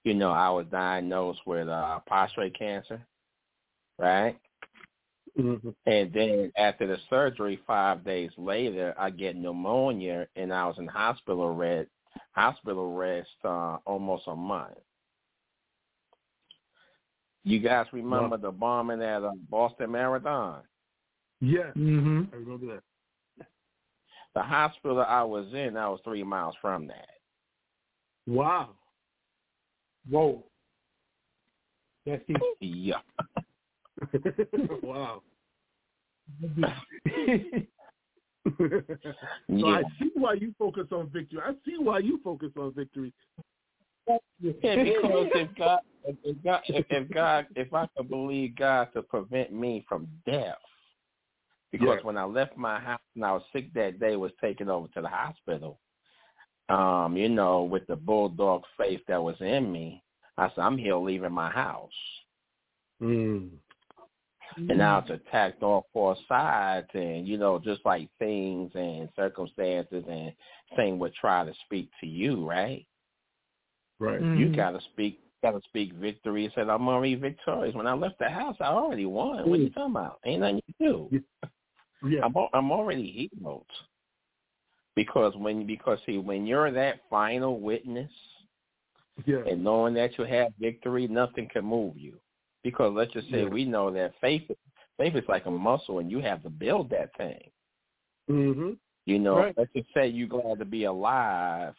[0.04, 3.06] You know, I was diagnosed with uh, prostate cancer,
[3.98, 4.38] right?
[5.38, 5.70] Mm-hmm.
[5.84, 10.86] And then after the surgery, five days later, I get pneumonia, and I was in
[10.86, 11.90] hospital rest,
[12.32, 14.78] hospital rest uh, almost a month.
[17.44, 20.62] You guys remember the bombing at uh, Boston Marathon?
[21.44, 22.22] Yeah, mm-hmm.
[22.32, 22.82] I remember that.
[24.34, 27.08] The hospital I was in, I was three miles from that.
[28.26, 28.70] Wow.
[30.08, 30.42] Whoa.
[32.06, 32.40] That's it.
[32.60, 32.96] Yeah.
[34.82, 35.22] wow.
[38.58, 38.82] so
[39.48, 39.66] yeah.
[39.66, 41.40] I see why you focus on victory.
[41.44, 43.12] I see why you focus on victory.
[44.08, 49.52] Yeah, because if God, if God, if God, if I could believe God to prevent
[49.52, 50.56] me from death,
[51.78, 54.88] because when I left my house and I was sick that day, was taken over
[54.88, 55.80] to the hospital.
[56.68, 60.02] Um, you know, with the bulldog faith that was in me,
[60.38, 61.90] I said, I'm here leaving my house.
[63.02, 63.50] Mm.
[64.56, 70.04] And now it's attacked on four sides, and you know, just like things and circumstances,
[70.08, 70.32] and
[70.76, 72.86] Satan would try to speak to you, right?
[73.98, 74.20] Right.
[74.20, 74.38] Mhm.
[74.38, 76.44] You gotta speak gotta speak victory.
[76.44, 77.74] He said, I'm already victorious.
[77.74, 79.48] When I left the house I already won.
[79.48, 80.20] What are you talking about?
[80.24, 81.22] Ain't nothing you can do.
[82.06, 82.20] Yeah.
[82.24, 83.66] I'm I'm already healed.
[84.96, 88.10] Because when because see when you're that final witness
[89.26, 89.42] Yeah.
[89.48, 92.18] and knowing that you have victory, nothing can move you.
[92.62, 93.48] Because let's just say Yeah.
[93.48, 94.48] we know that faith
[94.98, 97.50] faith is like a muscle and you have to build that thing.
[98.30, 98.78] Mhm.
[99.06, 99.58] You know, Right.
[99.58, 101.74] let's just say you're glad to be alive.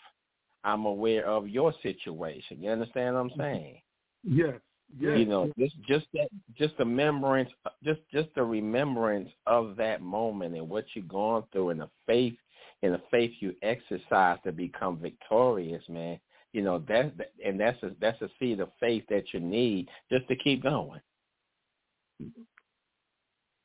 [0.63, 2.61] I'm aware of your situation.
[2.61, 3.81] You understand what I'm saying?
[4.23, 4.59] Yes.
[4.97, 5.17] Yes.
[5.17, 7.49] You know, just just that just the remembrance
[7.83, 12.35] just just the remembrance of that moment and what you've gone through and the faith
[12.81, 16.19] and the faith you exercise to become victorious, man.
[16.53, 17.13] You know, that
[17.43, 21.01] and that's a that's a seed of faith that you need just to keep going.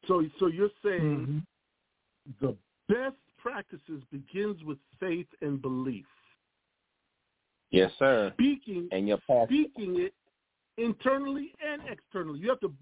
[0.09, 1.45] So so you're saying
[2.27, 2.41] Mhm.
[2.41, 2.57] the
[2.89, 6.07] best practices begins with faith and belief.
[7.71, 8.33] Yes, sir.
[8.35, 10.15] Speaking And your pastor speaking it
[10.79, 12.39] internally and externally.
[12.41, 12.73] You have to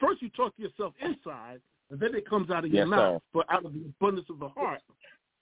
[0.00, 1.60] first you talk to yourself inside,
[1.90, 3.14] and then it comes out of your Yes, mouth.
[3.16, 3.20] sir.
[3.32, 4.80] For out of the abundance of the heart,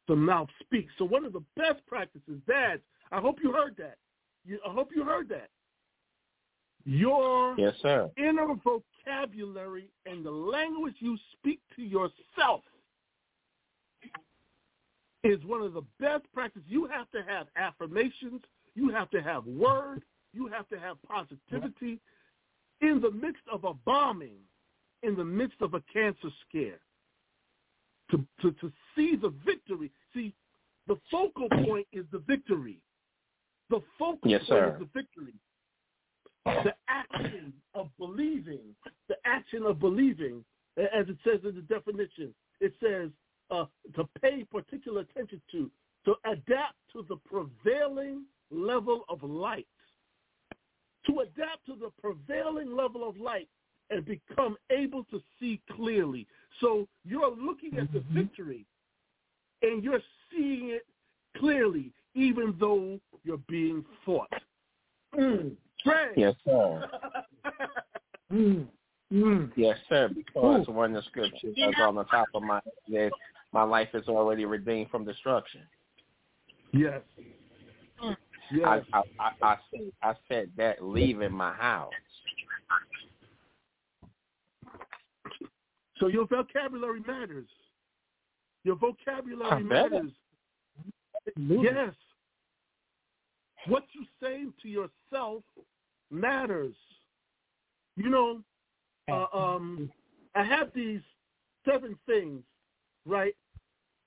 [0.09, 0.93] the mouth speaks.
[0.99, 2.82] So one of the best practices, dads,
[3.12, 3.97] I hope you heard that.
[4.45, 5.49] You, I hope you heard that.
[6.84, 8.11] Your Yes, sir.
[8.16, 12.62] inner vocabulary and the language you speak to yourself
[15.24, 16.66] is one of the best practices.
[16.68, 18.41] You have to have affirmations.
[18.74, 20.03] You have to have word.
[20.33, 22.01] You have to have positivity
[22.81, 24.39] in the midst of a bombing,
[25.03, 26.81] in the midst of a cancer scare.
[28.11, 29.91] To, to, to see the victory.
[30.14, 30.33] See,
[30.87, 32.81] the focal point is the victory.
[33.68, 34.72] The focal Yes, point sir.
[34.74, 35.35] is the victory
[36.64, 38.74] the action of believing,
[39.09, 40.45] the action of believing,
[40.76, 43.11] as it says in the definition, it says
[43.51, 43.64] uh,
[43.95, 45.70] to pay particular attention to,
[46.05, 49.66] to adapt to the prevailing level of light,
[51.09, 53.48] to adapt to the prevailing level of light
[53.90, 56.26] and become able to see clearly.
[56.61, 58.66] So you're looking at the victory
[59.62, 60.86] and you're seeing it
[61.36, 64.32] clearly, even though you're being fought.
[65.18, 65.52] Mm.
[66.16, 66.88] Yes, sir.
[68.30, 68.66] Mm.
[69.11, 69.50] Mm.
[69.56, 70.11] Yes, sir.
[70.14, 72.61] Because one of the scriptures that's on the top of my
[72.92, 73.11] head,
[73.52, 75.62] my life is already redeemed from destruction.
[76.74, 77.00] Yes.
[78.53, 78.66] Yes.
[78.92, 81.92] I, I, I, I, said, I said that leaving my house.
[86.01, 87.49] so your vocabulary matters.
[88.64, 90.11] Your vocabulary matters.
[91.36, 91.94] Yes.
[93.66, 95.42] What you say to yourself
[96.11, 96.74] matters.
[97.96, 98.42] You know,
[99.11, 99.90] uh, um,
[100.34, 101.01] I have these
[101.64, 102.42] seven things,
[103.05, 103.34] right,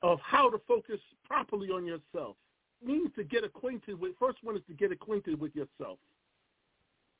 [0.01, 2.37] of how to focus properly on yourself.
[2.83, 4.13] Means to get acquainted with.
[4.17, 5.99] First one is to get acquainted with yourself.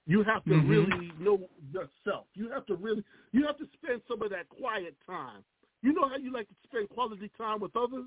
[0.07, 0.67] You have to Mhm.
[0.67, 2.27] really know yourself.
[2.33, 3.03] You have to really.
[3.31, 5.43] You have to spend some of that quiet time.
[5.83, 8.05] You know how you like to spend quality time with others.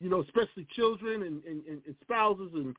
[0.00, 2.76] You know, especially children and, and, and, spouses and,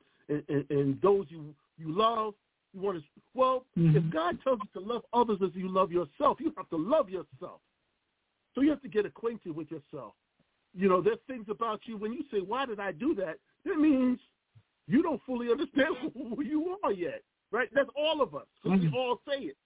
[0.48, 2.34] and, and, those you you love.
[2.72, 3.04] You want to.
[3.34, 3.96] Well, Mhm.
[3.96, 7.10] if God tells you to love others as you love yourself, you have to love
[7.10, 7.60] yourself.
[8.54, 10.14] So you have to get acquainted with yourself.
[10.72, 13.76] You know, there's things about you when you say, "Why did I do that?" That
[13.78, 14.18] means
[14.86, 17.68] you don't fully understand who you are yet, right?
[17.74, 18.46] That's all of us.
[18.62, 18.92] 'cause Mhm.
[18.92, 19.56] We all say it.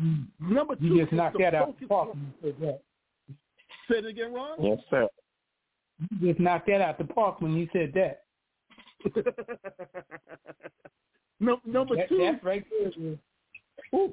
[0.00, 0.26] Mm.
[0.40, 2.82] Number two, You just is knocked that out the park when you said that.
[3.90, 4.62] Say it again, Ron.
[4.62, 5.08] Yes, sir.
[6.20, 8.24] You just knocked that out the park when you said that.
[11.40, 12.18] no, number that two.
[12.18, 12.88] that's right there.
[12.88, 13.18] is-
[13.94, 14.12] Ooh.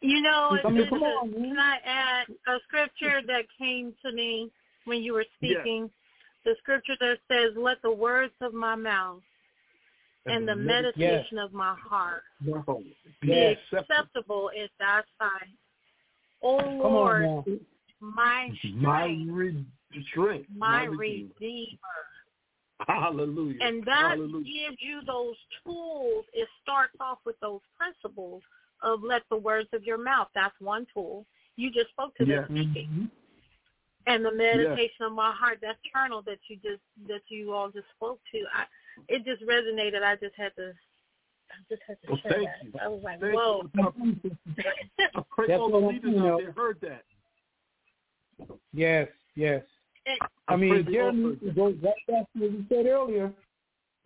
[0.00, 4.12] You know, I it's come a- on, can I add a scripture that came to
[4.12, 4.50] me
[4.84, 5.58] when you were Yes.
[5.60, 5.90] speaking?
[6.48, 9.22] The scripture that says, "Let the words of my mouth
[10.24, 12.64] and the meditation of my heart No.
[13.20, 13.58] be Yes.
[13.70, 15.50] acceptable in thy sight."
[16.40, 17.66] O Lord, on
[18.00, 19.66] my My strength, re-
[20.06, 20.48] strength.
[20.48, 21.34] my redeemer.
[21.38, 21.78] redeemer.
[22.80, 23.58] Hallelujah.
[23.62, 24.70] And that Hallelujah.
[24.70, 26.24] gives you those tools.
[26.32, 28.42] It starts off with those principles
[28.80, 30.30] of let the words of your mouth.
[30.32, 31.26] That's one tool.
[31.56, 32.46] You just spoke to Yeah.
[32.46, 33.10] the speaking.
[34.06, 37.86] And the meditation of my heart, that journal that you just that you all just
[37.96, 38.64] spoke to, I
[39.08, 40.02] it just resonated.
[40.02, 40.72] I just had to
[41.50, 42.64] I just had to Well, share thank that.
[42.64, 42.72] you.
[42.82, 43.68] I was like, Thank Whoa.
[43.74, 44.32] you.
[45.16, 46.34] I pray That's all the leaders know.
[46.34, 47.04] out there heard that.
[48.72, 49.62] Yes, yes.
[50.06, 50.18] It-
[50.48, 53.30] I I mean, pray they Jeremy, it goes right back to what we said earlier.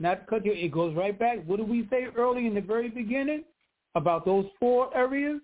[0.00, 1.44] Not to cut you, it goes right back.
[1.46, 3.44] What did we say early in the very beginning
[3.94, 5.40] about those four areas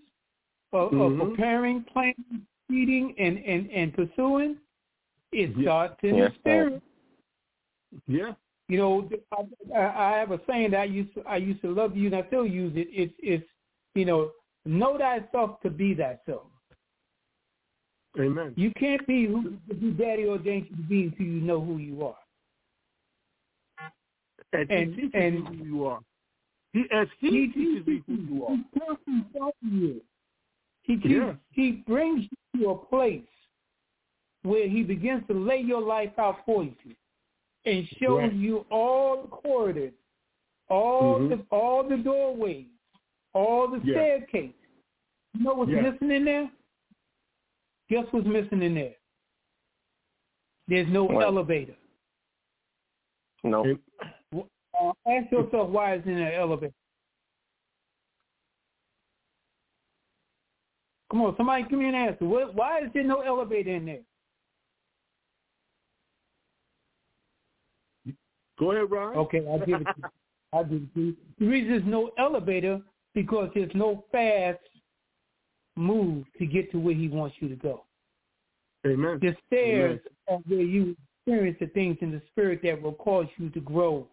[0.73, 1.23] of, Mhm.
[1.23, 4.59] of preparing, planning, feeding, and, and, and pursuing?
[5.33, 5.63] It Yeah.
[5.63, 6.83] starts in Yes, the spirit.
[8.07, 8.35] Yeah.
[8.69, 9.11] You know,
[9.75, 12.17] I, I have a saying that I used to, I used to love you, and
[12.17, 12.89] I still use it.
[12.91, 13.49] It's it's
[13.95, 14.31] you know,
[14.67, 16.47] know thyself to be thyself.
[18.19, 18.53] Amen.
[18.57, 22.05] You can't be who, who Daddy ordained you to be until you know who you
[22.05, 22.17] are.
[24.53, 26.01] And, and he teaches and, who you are.
[26.73, 28.57] He as he, he teaches you who you are.
[30.89, 31.35] He yeah.
[31.51, 32.25] he brings
[32.55, 33.21] you to a place
[34.43, 36.73] where he begins to lay your life out for you
[37.67, 38.33] and shows right.
[38.33, 39.93] you all the corridors,
[40.71, 41.29] all mm-hmm.
[41.29, 42.65] the all the doorways,
[43.35, 43.95] all the yeah.
[43.95, 44.55] staircase.
[45.35, 45.83] You know what's yeah.
[45.83, 46.51] missing in there?
[47.91, 48.95] Guess what's missing in there?
[50.69, 51.23] There's no what?
[51.23, 51.77] elevator.
[53.45, 53.77] No.
[54.35, 56.73] Uh, ask yourself why it's in an elevator.
[61.11, 62.25] Come on, somebody give me an answer.
[62.25, 64.01] What, why is there no elevator in there?
[68.59, 69.17] Go ahead, Ron.
[69.17, 70.05] Okay, I'll give it to you.
[70.53, 71.17] I'll give it to you.
[71.39, 72.81] The reason there's no elevator
[73.15, 74.59] because there's no fast
[75.77, 77.85] move to get to where he wants you to go.
[78.87, 79.19] Amen.
[79.21, 80.43] The stairs Amen.
[80.43, 80.97] are where you
[81.27, 84.07] experience the things in the spirit that will cause you to grow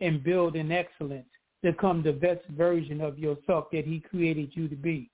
[0.00, 1.28] and build in excellence,
[1.62, 5.10] become the best version of yourself that he created you to be.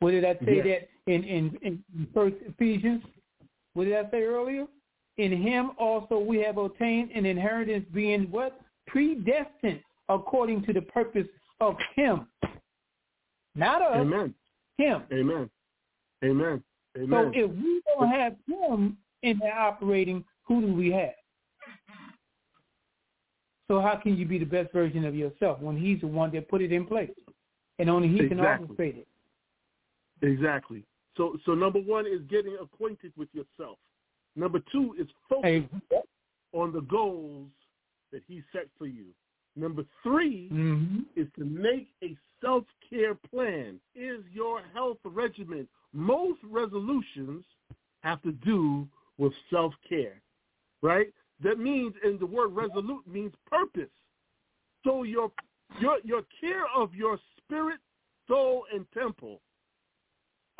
[0.00, 0.82] What did I say yes.
[1.06, 3.02] that in, in, in First Ephesians?
[3.74, 4.66] What did I say earlier?
[5.18, 8.60] In him also we have obtained an inheritance being what?
[8.86, 11.26] Predestined according to the purpose
[11.60, 12.26] of him.
[13.54, 13.96] Not us.
[13.98, 14.34] Amen.
[14.78, 15.02] Him.
[15.12, 15.50] Amen.
[16.24, 16.62] Amen.
[16.96, 17.10] Amen.
[17.10, 21.12] So if we don't have him in the operating, who do we have?
[23.68, 26.48] So how can you be the best version of yourself when he's the one that
[26.48, 27.10] put it in place?
[27.78, 28.36] And only he exactly.
[28.36, 29.08] can orchestrate it.
[30.22, 30.84] Exactly.
[31.16, 33.78] So so number one is getting acquainted with yourself.
[34.36, 36.02] Number two is focus hey.
[36.52, 37.48] on the goals
[38.12, 39.06] that he set for you.
[39.56, 40.98] Number 3 mm-hmm.
[41.16, 43.80] is to make a self-care plan.
[43.94, 45.68] Is your health regimen.
[45.92, 47.44] Most resolutions
[48.02, 48.86] have to do
[49.18, 50.22] with self-care,
[50.82, 51.08] right?
[51.42, 53.90] That means, and the word resolute means purpose.
[54.84, 55.30] So your
[55.80, 57.80] your your care of your spirit,
[58.28, 59.40] soul, and temple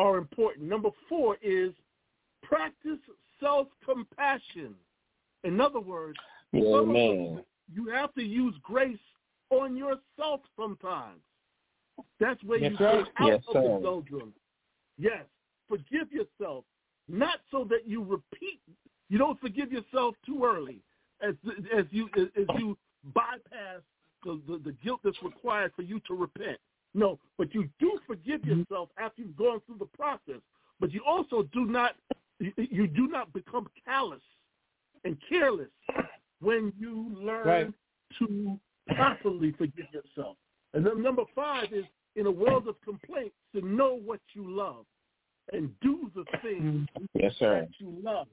[0.01, 0.67] are important.
[0.67, 1.73] Number four is
[2.43, 2.99] practice
[3.39, 4.75] self-compassion.
[5.45, 6.19] In other words,
[6.55, 7.45] Amen.
[7.73, 8.99] you have to use grace
[9.51, 11.21] on yourself sometimes.
[12.19, 13.05] That's where yes, you sir.
[13.05, 14.35] get out yes, of the doldrums.
[14.99, 15.25] Yes,
[15.69, 16.65] forgive yourself,
[17.09, 18.61] not so that you repeat.
[19.11, 20.79] You don't forgive yourself too early,
[21.21, 21.35] as
[21.77, 22.77] as you as you
[23.15, 23.83] bypass
[24.25, 26.59] the, the, the guilt that's required for you to repent.
[26.95, 28.61] No, but you do forgive mm-hmm.
[28.61, 30.41] yourself after you've gone through the process.
[30.81, 31.95] But you also do not
[32.57, 34.23] you do not become callous
[35.05, 35.69] and careless
[36.41, 37.75] when you learn right.
[38.19, 38.59] to
[38.95, 40.37] properly forgive yourself.
[40.73, 41.85] And then number five is
[42.17, 44.87] in a world of complaints to know what you love
[45.53, 47.61] and do the things yes, sir.
[47.61, 48.29] that you love.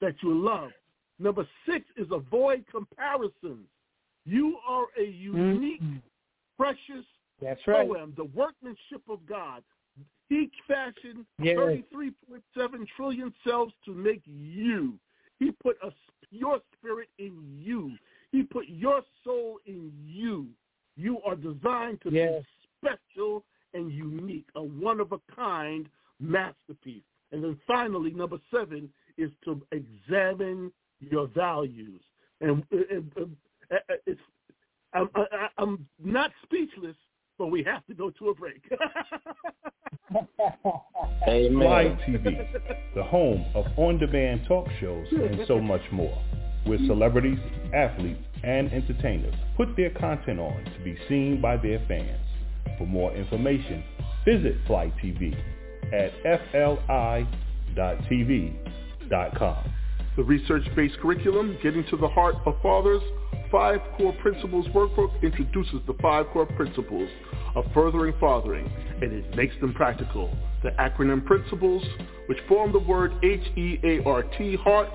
[0.00, 0.70] That you love.
[1.18, 3.66] Number six is avoid comparisons.
[4.24, 5.96] You are a unique, mm-hmm.
[6.58, 7.06] precious
[7.40, 7.86] That's right.
[7.86, 9.62] poem, the workmanship of God.
[10.28, 11.56] He fashioned yes.
[11.56, 14.94] 33.7 trillion cells to make you.
[15.38, 15.90] He put a,
[16.30, 17.92] your spirit in you.
[18.32, 20.48] He put your soul in you.
[20.96, 22.42] You are designed to yes.
[22.82, 27.02] be special and unique, a one-of-a-kind masterpiece.
[27.32, 32.00] And then finally, number seven is to examine your values.
[32.40, 33.36] And, and, and
[34.06, 34.20] it's,
[34.92, 36.96] I'm, I, I'm not speechless,
[37.38, 38.62] but we have to go to a break.
[41.28, 41.58] Amen.
[41.60, 46.16] Fly TV, the home of on-demand talk shows and so much more,
[46.64, 47.38] where celebrities,
[47.74, 52.20] athletes, and entertainers put their content on to be seen by their fans.
[52.78, 53.82] For more information,
[54.24, 55.36] visit Fly TV
[55.92, 57.26] at fli.tv.com.
[60.16, 63.02] The research-based curriculum, Getting to the Heart of Fathers,
[63.52, 67.10] Five Core Principles Workbook introduces the five core principles
[67.54, 68.66] of furthering fathering,
[69.02, 70.34] and it makes them practical.
[70.62, 71.84] The acronym principles,
[72.26, 74.88] which form the word H-E-A-R-T, heart,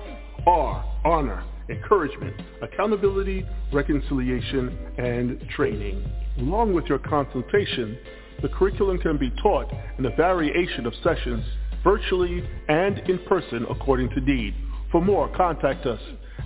[0.44, 6.04] are honor, encouragement, accountability, reconciliation, and training.
[6.38, 7.96] Along with your consultation,
[8.42, 11.44] the curriculum can be taught in a variation of sessions,
[11.84, 14.54] virtually and in person according to need.
[14.92, 16.00] For more, contact us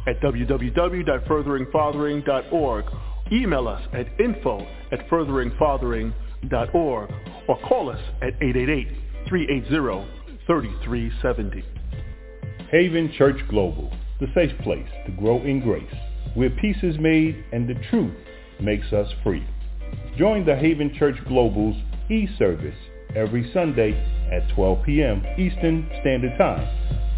[0.07, 2.84] at www.furtheringfathering.org.
[3.32, 7.11] Email us at info at furtheringfathering.org
[7.49, 8.38] or call us at
[9.28, 11.64] 888-380-3370.
[12.70, 15.92] Haven Church Global, the safe place to grow in grace.
[16.34, 18.14] where peace is made and the truth
[18.61, 19.44] makes us free.
[20.16, 21.74] Join the Haven Church Global's
[22.11, 22.76] e-service
[23.14, 23.92] every Sunday
[24.30, 25.24] at 12 p.m.
[25.38, 26.68] Eastern Standard Time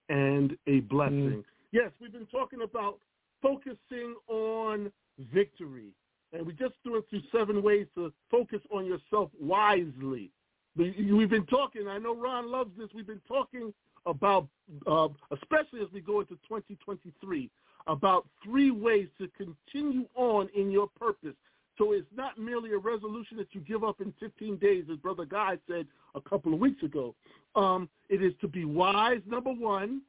[0.10, 1.16] and a blessing.
[1.16, 1.44] Mm.
[1.72, 3.00] Yes, we've been talking about
[3.42, 4.92] focusing on
[5.34, 5.90] victory.
[6.34, 10.32] And we just threw it through seven ways to focus on yourself wisely.
[10.76, 13.74] We've been talking, I know Ron loves this, we've been talking
[14.06, 14.48] about,
[14.86, 17.50] uh, especially as we go into 2023,
[17.88, 21.36] about three ways to continue on in your purpose.
[21.78, 25.26] So it's not merely a resolution that you give up in 15 days, as Brother
[25.26, 27.16] Guy said a couple of weeks ago.
[27.56, 30.02] Um, it is to be wise, number one,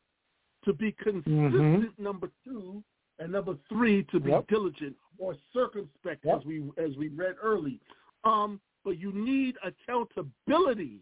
[0.65, 2.03] to be consistent, mm-hmm.
[2.03, 2.83] number two,
[3.19, 4.47] and number three, to be yep.
[4.49, 6.39] diligent or circumspect, yep.
[6.39, 7.81] as we as we read early.
[8.25, 11.01] Um, but you need accountability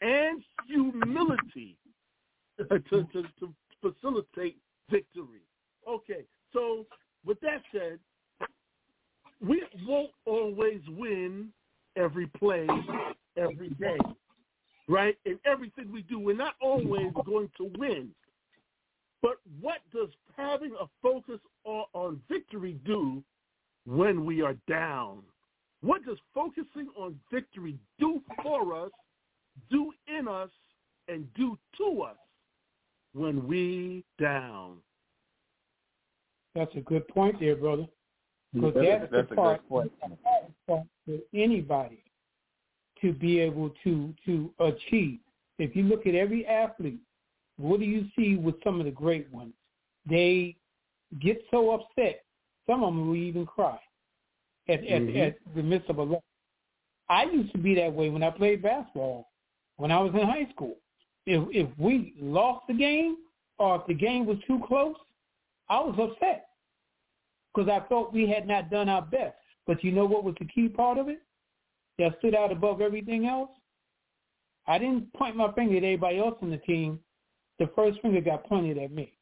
[0.00, 1.76] and humility
[2.58, 3.06] to, to,
[3.40, 4.58] to facilitate
[4.90, 5.42] victory.
[5.88, 6.86] Okay, so
[7.24, 7.98] with that said,
[9.40, 11.48] we won't always win
[11.96, 12.66] every play
[13.36, 13.98] every day,
[14.88, 15.16] right?
[15.24, 18.10] In everything we do, we're not always going to win.
[19.22, 23.22] But what does having a focus on, on victory do
[23.86, 25.22] when we are down?
[25.80, 28.90] What does focusing on victory do for us,
[29.70, 30.50] do in us,
[31.08, 32.16] and do to us
[33.12, 34.76] when we down?
[36.54, 37.86] That's a good point there, brother.
[38.54, 39.84] Because that's, that's, the part for
[41.34, 42.02] anybody
[43.00, 45.18] to be able to to achieve.
[45.58, 47.00] If you look at every athlete,
[47.56, 49.52] what do you see with some of the great ones?
[50.08, 50.56] They
[51.20, 52.24] get so upset.
[52.66, 53.78] Some of them will even cry
[54.68, 55.16] at mm-hmm.
[55.16, 56.22] at, at the midst of a loss.
[57.08, 59.28] I used to be that way when I played basketball
[59.76, 60.76] when I was in high school.
[61.26, 63.16] If if we lost the game
[63.58, 64.96] or if the game was too close,
[65.68, 66.47] I was upset
[67.54, 69.36] because I felt we had not done our best.
[69.66, 71.20] But you know what was the key part of it?
[71.98, 73.50] That stood out above everything else?
[74.66, 77.00] I didn't point my finger at anybody else on the team.
[77.58, 79.12] The first finger got pointed at me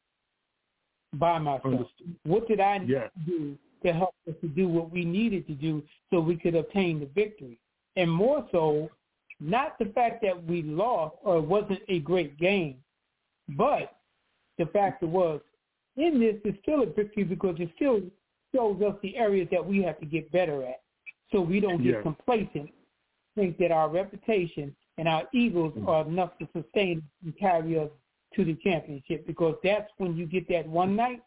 [1.13, 1.87] by myself.
[2.23, 3.07] What did I yeah.
[3.25, 6.99] do to help us to do what we needed to do so we could obtain
[6.99, 7.59] the victory?
[7.95, 8.89] And more so,
[9.39, 12.77] not the fact that we lost or it wasn't a great game,
[13.49, 13.95] but
[14.57, 15.41] the fact it was
[15.95, 18.01] in this is still a victory because it still
[18.57, 20.81] shows us the areas that we have to get better at
[21.31, 22.69] so we don't get complacent,
[23.35, 25.87] think that our reputation and our egos mm-hmm.
[25.87, 27.89] are enough to sustain and carry us
[28.35, 31.21] to the championship because that's when you get that one night,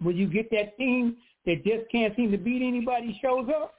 [0.00, 1.16] when you get that team
[1.46, 3.74] that just can't seem to beat anybody shows up,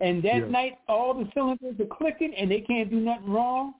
[0.00, 0.46] and that yeah.
[0.46, 3.74] night all the cylinders are clicking and they can't do nothing wrong,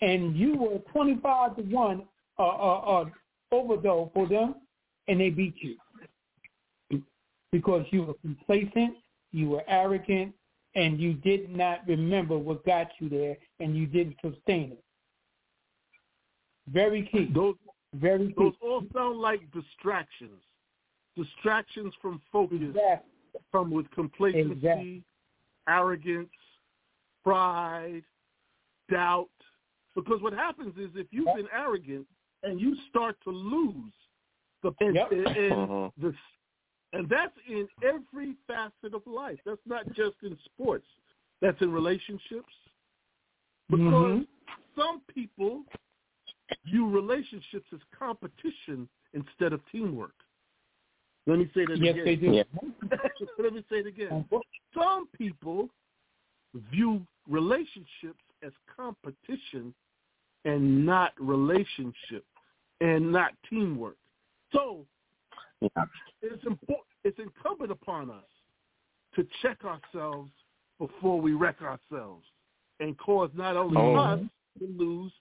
[0.00, 2.02] and you were 25 to 1
[2.38, 3.04] uh, uh, uh,
[3.52, 4.56] overdose for them,
[5.08, 5.76] and they beat you
[7.54, 8.96] because you were complacent,
[9.30, 10.34] you were arrogant,
[10.74, 14.84] and you did not remember what got you there, and you didn't sustain it.
[16.68, 17.30] Very key.
[17.32, 17.54] Those,
[17.94, 18.34] Very key.
[18.36, 20.42] Those all sound like distractions.
[21.16, 23.12] Distractions from focus, exactly.
[23.52, 25.02] from with complacency, exactly.
[25.68, 26.30] arrogance,
[27.22, 28.02] pride,
[28.90, 29.28] doubt.
[29.94, 32.04] Because what happens is if you've been arrogant
[32.42, 33.92] and you start to lose
[34.64, 35.12] the yep.
[35.12, 35.90] and, and uh-huh.
[36.02, 36.12] the
[36.94, 39.38] and that's in every facet of life.
[39.44, 40.86] That's not just in sports.
[41.42, 42.52] That's in relationships.
[43.68, 44.22] Because mm-hmm.
[44.80, 45.62] some people
[46.66, 50.14] view relationships as competition instead of teamwork.
[51.26, 51.96] Let me say that yes, again.
[51.96, 52.32] Yes, they do.
[52.32, 52.98] Yeah.
[53.42, 54.24] Let me say it again.
[54.74, 55.70] Some people
[56.70, 59.74] view relationships as competition
[60.44, 62.24] and not relationship
[62.80, 63.96] and not teamwork.
[64.52, 64.84] So
[65.60, 65.68] yeah.
[66.22, 66.86] it's important.
[67.04, 68.24] It's incumbent upon us
[69.14, 70.30] to check ourselves
[70.78, 72.24] before we wreck ourselves
[72.80, 73.94] and cause not only oh.
[73.96, 74.20] us
[74.58, 75.12] to lose,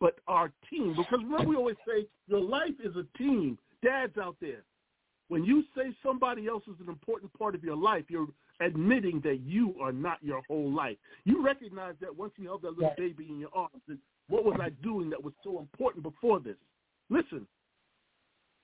[0.00, 0.94] but our team.
[0.96, 3.58] Because remember, we always say your life is a team.
[3.82, 4.62] Dads out there,
[5.28, 8.28] when you say somebody else is an important part of your life, you're
[8.60, 10.96] admitting that you are not your whole life.
[11.24, 13.98] You recognize that once you held that little baby in your arms, that
[14.28, 16.56] what was I doing that was so important before this?
[17.10, 17.46] Listen,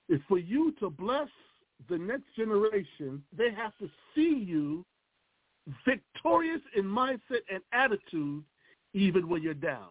[0.08, 1.28] is for you to bless
[1.88, 4.84] the next generation, they have to see you
[5.84, 8.42] victorious in mindset and attitude
[8.94, 9.88] even when you're down.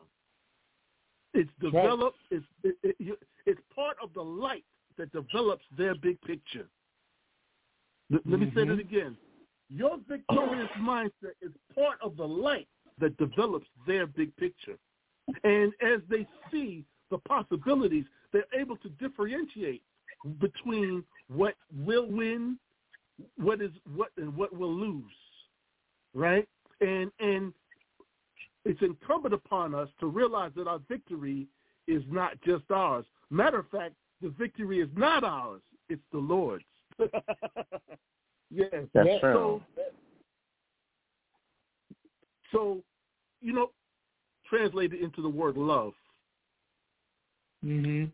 [1.34, 2.18] It's developed.
[2.32, 2.42] Right.
[2.64, 4.66] It's it, it, it's part of the light
[4.98, 6.68] that develops their big picture.
[8.10, 8.42] Let, mm-hmm.
[8.42, 8.80] me say that mm-hmm.
[8.80, 9.18] again.
[9.70, 12.68] Your victorious mindset is part of the light
[13.00, 14.78] that develops their big picture.
[15.44, 19.84] And as they see the possibilities, they're able to differentiate
[20.40, 22.58] between what will win,
[23.38, 25.04] what is what and what will lose.
[26.14, 26.48] Right?
[26.82, 27.54] And and
[28.66, 31.48] it's incumbent upon us to realize that our victory
[31.88, 33.06] is not just ours.
[33.30, 36.64] Matter of fact, the victory is not ours; it's the Lord's.
[38.52, 39.62] yes, that's true.
[39.76, 39.84] So,
[42.52, 42.84] so,
[43.42, 43.72] you know,
[44.48, 45.94] translated into the word love.
[47.66, 48.06] Mm-hmm.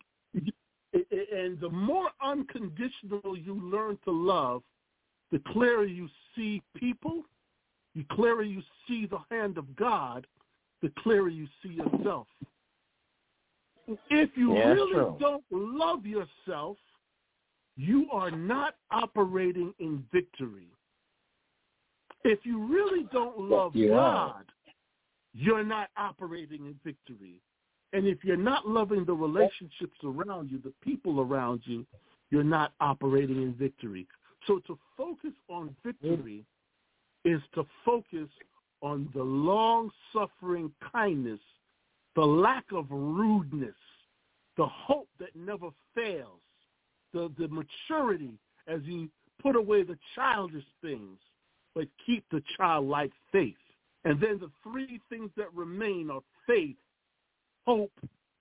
[1.33, 4.63] And the more unconditional you learn to love,
[5.31, 7.23] the clearer you see people,
[7.95, 10.27] the clearer you see the hand of God,
[10.81, 12.27] the clearer you see yourself.
[14.09, 15.17] If you yeah, really true.
[15.19, 16.77] don't love yourself,
[17.77, 20.67] you are not operating in victory.
[22.23, 23.89] If you really don't love yeah.
[23.89, 24.45] God,
[25.33, 27.39] you're not operating in victory.
[27.93, 31.85] And if you're not loving the relationships around you, the people around you,
[32.29, 34.07] you're not operating in victory.
[34.45, 36.43] So to focus on victory
[37.23, 38.27] is to focus
[38.81, 41.39] on the long-suffering kindness,
[42.15, 43.75] the lack of rudeness,
[44.57, 46.41] the hope that never fails,
[47.13, 48.33] the, the maturity
[48.67, 49.09] as you
[49.41, 51.17] put away the childish things,
[51.73, 53.55] but keep the childlike faith.
[54.03, 56.75] And then the three things that remain are faith,
[57.67, 57.91] hope,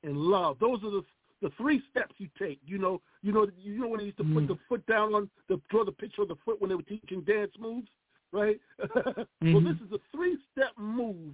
[0.03, 0.57] and love.
[0.61, 1.05] Those are the
[1.43, 2.59] the three steps you take.
[2.65, 4.49] You know, you know, you know when they used to put mm.
[4.49, 7.21] the foot down on the draw the picture of the foot when they were teaching
[7.21, 7.89] dance moves
[8.33, 8.61] right?
[8.81, 9.53] mm-hmm.
[9.53, 11.33] Well, this is a three-step move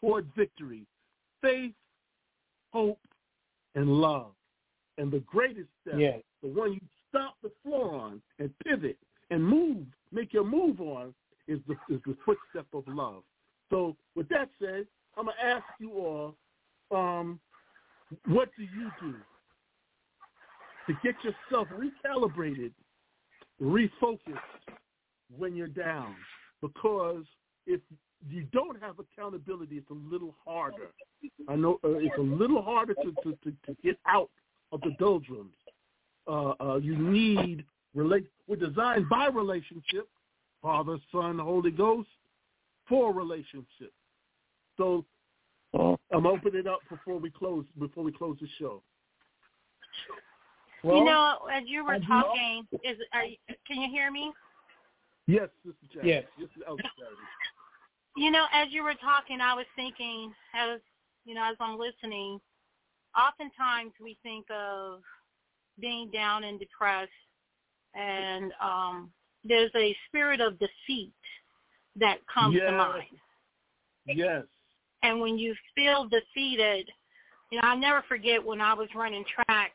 [0.00, 0.86] toward victory.
[1.40, 1.74] Faith,
[2.72, 3.00] hope,
[3.74, 4.32] and love.
[4.96, 6.20] And the greatest step, yes.
[6.42, 8.98] the one you stop the floor on and pivot
[9.30, 11.14] and move, make your move on,
[11.46, 13.22] is the, is the footstep of love.
[13.70, 14.86] So with that said,
[15.16, 16.34] I'm going to ask you all,
[16.90, 17.40] um,
[18.26, 19.14] what do you do
[20.86, 22.72] to get yourself recalibrated,
[23.60, 24.38] refocused,
[25.36, 26.14] when you're down
[26.62, 27.24] because
[27.66, 27.80] if
[28.28, 30.88] you don't have accountability, it's a little harder.
[31.48, 34.30] I know uh, it's a little harder to, to, to, to get out
[34.72, 35.54] of the doldrums.
[36.26, 37.64] Uh, uh, you need
[37.94, 38.26] relate.
[38.46, 40.08] We're designed by relationship,
[40.62, 42.08] Father, Son, Holy Ghost,
[42.88, 43.92] for relationship.
[44.76, 45.04] So
[45.74, 48.82] I'm opening up before we close before we close the show.
[50.82, 54.32] Well, you know, as you were talking, is are you, can you hear me?
[55.26, 56.04] Yes, Sister Jack.
[56.04, 56.24] Yes.
[56.38, 56.48] Yes,
[58.16, 60.80] You know, as you were talking, I was thinking, as
[61.24, 62.40] you know, as I'm listening,
[63.16, 65.00] oftentimes we think of
[65.78, 67.10] being down and depressed,
[67.94, 69.10] and um,
[69.44, 71.12] there's a spirit of defeat
[71.96, 72.70] that comes yes.
[72.70, 73.04] to mind.
[74.06, 74.44] Yes.
[75.02, 76.88] And when you feel defeated,
[77.50, 79.72] you know, I'll never forget when I was running track.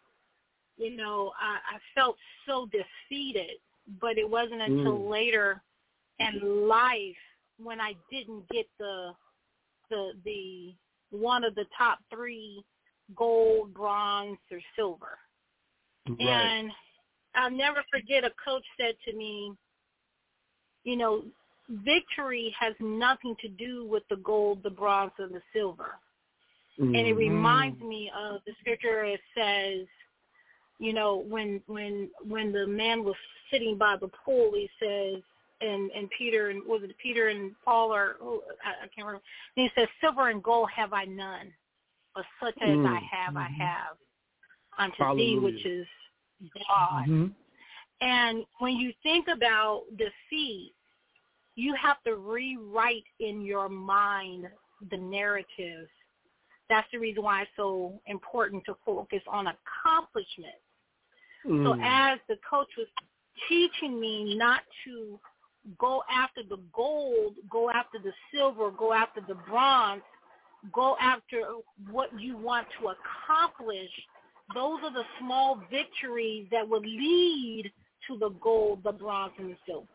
[0.78, 3.58] You know, I, I felt so defeated
[4.02, 5.10] but it wasn't until mm.
[5.10, 5.62] later
[6.20, 7.16] in life
[7.58, 9.12] when I didn't get the
[9.90, 10.74] the the
[11.12, 12.64] one of the top three
[13.16, 15.18] gold, bronze, or silver.
[16.08, 16.20] Right.
[16.20, 16.72] And
[17.36, 19.54] I'll never forget a coach said to me,
[20.84, 21.24] you know,
[21.70, 25.96] victory has nothing to do with the gold, the bronze, and the silver.
[26.80, 26.96] Mm-hmm.
[26.96, 27.18] And it mm-hmm.
[27.18, 29.88] reminds me of the scripture it says,
[30.80, 33.16] you know, when when when the man was
[33.52, 35.22] sitting by the pool, he says,
[35.62, 39.22] and and Peter and was it Peter and Paul or oh, I, I can't remember.
[39.56, 41.54] And he says, "Silver and gold have I none,
[42.16, 42.88] but such as mm.
[42.88, 43.38] I have, mm-hmm.
[43.38, 43.98] I have
[44.78, 45.40] unto Hallelujah.
[45.40, 45.88] thee, which is
[46.68, 47.28] God." Mm-hmm.
[48.02, 50.74] And when you think about defeat,
[51.56, 54.48] you have to rewrite in your mind
[54.92, 55.88] the narrative.
[56.70, 60.56] That's the reason why it's so important to focus on accomplishment
[61.46, 61.64] Mm.
[61.66, 62.88] So as the coach was
[63.50, 65.20] teaching me not to
[65.78, 70.02] go after the gold, go after the silver, go after the bronze,
[70.74, 71.42] go after
[71.90, 73.90] what you want to accomplish,
[74.54, 77.72] those are the small victories that will lead
[78.08, 79.88] to the gold, the bronze, and the silver.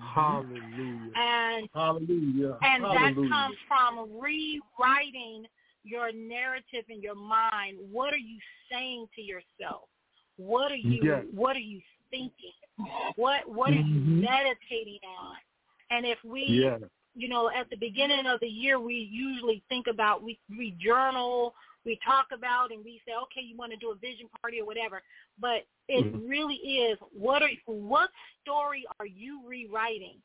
[0.00, 1.10] Hallelujah.
[1.16, 2.58] And Hallelujah.
[2.62, 3.14] And Hallelujah.
[3.14, 5.46] that comes from rewriting
[5.84, 7.78] your narrative in your mind.
[7.90, 8.38] What are you
[8.70, 9.88] saying to yourself?
[10.36, 11.24] What are you yes.
[11.32, 11.80] what are you
[12.10, 12.52] thinking?
[13.16, 14.20] What what are you Mhm.
[14.22, 15.36] meditating on?
[15.90, 16.78] And if we Yeah.
[17.14, 21.54] you know, at the beginning of the year, we usually think about we we journal,
[21.86, 24.66] we talk about, and we say, okay, you want to do a vision party or
[24.66, 25.02] whatever.
[25.38, 26.28] But it Mhm.
[26.28, 28.10] really is what are what
[28.42, 30.20] story are you rewriting?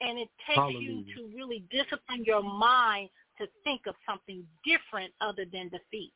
[0.00, 0.90] And it takes Hallelujah.
[0.90, 6.12] you to really discipline your mind to think of something different other than defeat.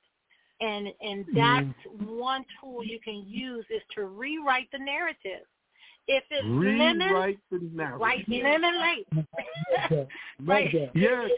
[0.61, 5.47] And and that's one tool you can use is to rewrite the narrative.
[6.07, 8.01] If it's lemon, Rewrite the narrative.
[8.01, 9.07] write lemonade.
[9.91, 10.09] Love
[10.41, 10.75] Right.
[10.95, 11.31] Yes,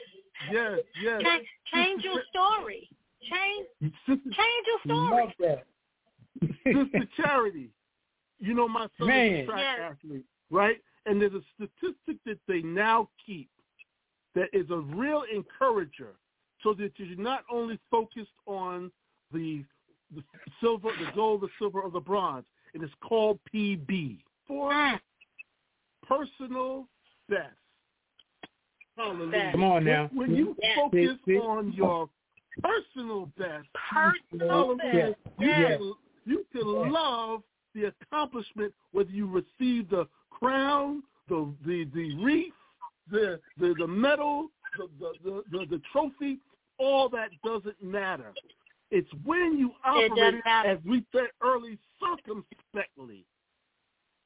[0.51, 1.23] yes, yes.
[1.23, 2.89] Change, change your story.
[3.31, 3.66] Change
[4.07, 5.37] change your Love story.
[5.41, 5.66] that.
[6.64, 7.70] Sister Charity,
[8.39, 9.93] you know my son is a track Yes.
[9.93, 10.77] athlete, right?
[11.07, 13.49] And there's a statistic that they now keep
[14.35, 16.14] that is a real encourager
[16.62, 18.91] so that you're not only focused on
[19.33, 19.64] the
[20.14, 20.23] the
[20.61, 22.45] silver, the gold, the silver, or the bronze.
[22.75, 25.01] It is called PB for Mm.
[26.07, 26.89] personal
[27.29, 27.57] best.
[28.97, 29.51] Hallelujah.
[29.53, 30.11] Come on now.
[30.12, 31.39] When you focus See, see?
[31.39, 32.11] on your
[32.61, 35.17] personal best, Personal best.
[35.39, 35.79] You Yes.
[35.79, 35.95] can
[36.25, 37.43] you can love
[37.75, 42.53] the accomplishment whether you receive the crown, the the, the wreath,
[43.11, 46.39] the the, the medal, the the, the the the trophy.
[46.79, 48.33] All that doesn't matter.
[48.91, 53.25] It's when you operate, as we said early, circumspectly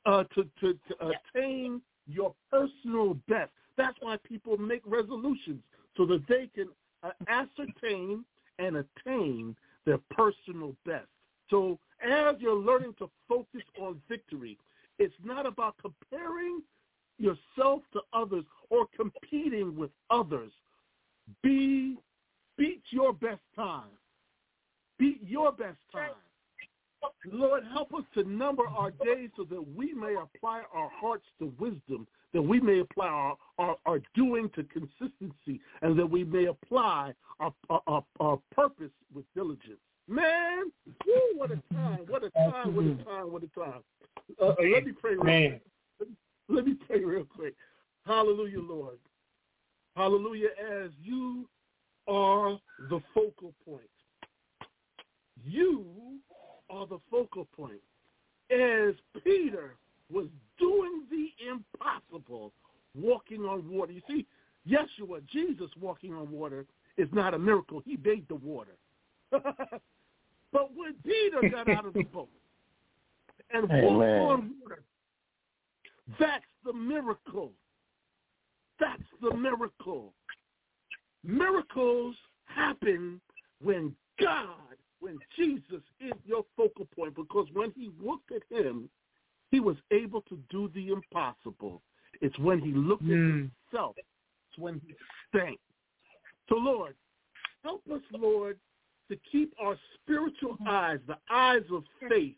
[0.06, 1.16] uh, to to, to Yeah.
[1.34, 3.50] attain your personal best.
[3.76, 5.60] That's why people make resolutions
[5.96, 6.68] so that they can
[7.06, 8.24] Uh, ascertain
[8.58, 9.54] and attain
[9.84, 11.06] their personal best.
[11.50, 14.58] So as you're learning to focus on victory,
[14.98, 16.62] it's not about comparing
[17.18, 20.50] yourself to others or competing with others.
[21.42, 21.96] Be
[22.58, 23.90] beat your best time.
[24.98, 26.10] Beat your best time.
[27.30, 31.52] Lord, help us to number our days so that we may apply our hearts to
[31.58, 36.46] wisdom, that we may apply our, our, our doing to consistency, and that we may
[36.46, 39.78] apply our, our, our, purpose with diligence.
[40.08, 40.70] Man,
[41.06, 43.82] woo, what a time, what a time, what a time, what a time.
[44.40, 45.60] Uh, uh, let me pray real Man.
[45.98, 46.08] quick.
[46.48, 47.54] Let me pray real quick.
[48.06, 48.98] Hallelujah, Lord.
[49.96, 51.48] Hallelujah, as you
[52.06, 52.58] are
[52.90, 53.82] the focal point.
[55.44, 55.84] You
[56.70, 57.80] are the focal point.
[58.50, 58.94] As
[59.24, 59.74] Peter
[60.12, 60.26] was
[60.58, 62.52] doing the impossible,
[62.94, 63.92] walking on water.
[63.92, 64.26] You see,
[64.68, 66.64] Yeshua, Jesus walking on water,
[66.96, 67.82] is not a miracle.
[67.84, 68.76] He made the water.
[69.30, 72.28] but when Peter got out of the boat
[73.50, 74.20] and walked Amen.
[74.20, 74.82] on water,
[76.18, 77.52] that's the miracle.
[78.78, 80.12] That's the miracle.
[81.24, 82.14] Miracles
[82.44, 83.20] happen
[83.62, 84.65] when God,
[85.00, 88.88] when Jesus is your focal point, because when he looked at him,
[89.50, 91.82] he was able to do the impossible.
[92.20, 93.50] It's when he looked at Mm.
[93.70, 93.96] himself.
[93.98, 94.94] It's when he
[95.28, 95.60] stank.
[96.48, 96.96] So, Lord,
[97.62, 98.58] help us, Lord,
[99.08, 102.36] to keep our spiritual eyes, the eyes of faith,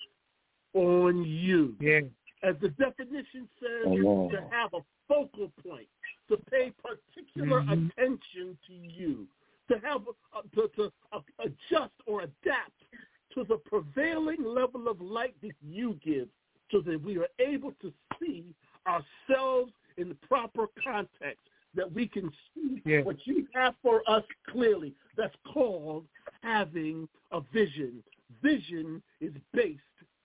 [0.75, 2.01] on you Yeah.
[2.43, 4.29] as the definition says, Amen.
[4.31, 5.89] to have a focal point,
[6.29, 7.91] to pay particular Mhm.
[7.91, 9.27] attention to you,
[9.69, 10.03] to have
[10.35, 12.73] uh, to, to uh, adjust or adapt
[13.35, 16.29] to the prevailing level of light that you give,
[16.71, 18.55] so that we are able to see
[18.87, 21.41] ourselves in the proper context,
[21.75, 23.03] that we can see Yeah.
[23.03, 24.95] what you have for us clearly.
[25.17, 26.05] That's called
[26.43, 28.03] having a vision.
[28.43, 29.81] Vision is based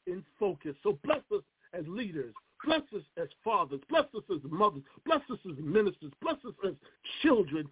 [0.08, 0.76] in focus.
[0.84, 2.34] So bless us as leaders.
[2.66, 3.82] Bless us as fathers.
[3.90, 4.84] Bless us as mothers.
[5.06, 6.14] Bless us as ministers.
[6.22, 6.74] Bless us as
[7.22, 7.68] children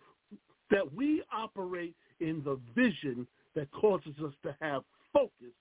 [0.72, 5.53] that we operate in the vision that causes us to have focus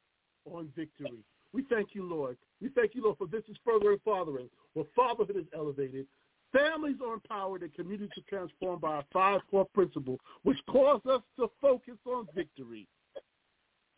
[0.45, 1.25] on victory.
[1.53, 2.37] We thank you, Lord.
[2.63, 6.07] We thank you, Lord, for this is Furthering Fathering, where fatherhood is elevated.
[6.53, 11.23] Families are empowered and communities are transformed by our five core principles, which cause us
[11.39, 12.87] to focus on victory.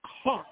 [0.05, 0.47] Heart.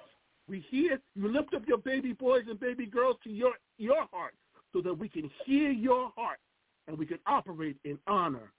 [0.49, 4.35] We hear you lift up your baby boys and baby girls to your, your heart
[4.73, 6.39] so that we can hear your heart
[6.89, 8.53] and we can operate in honor,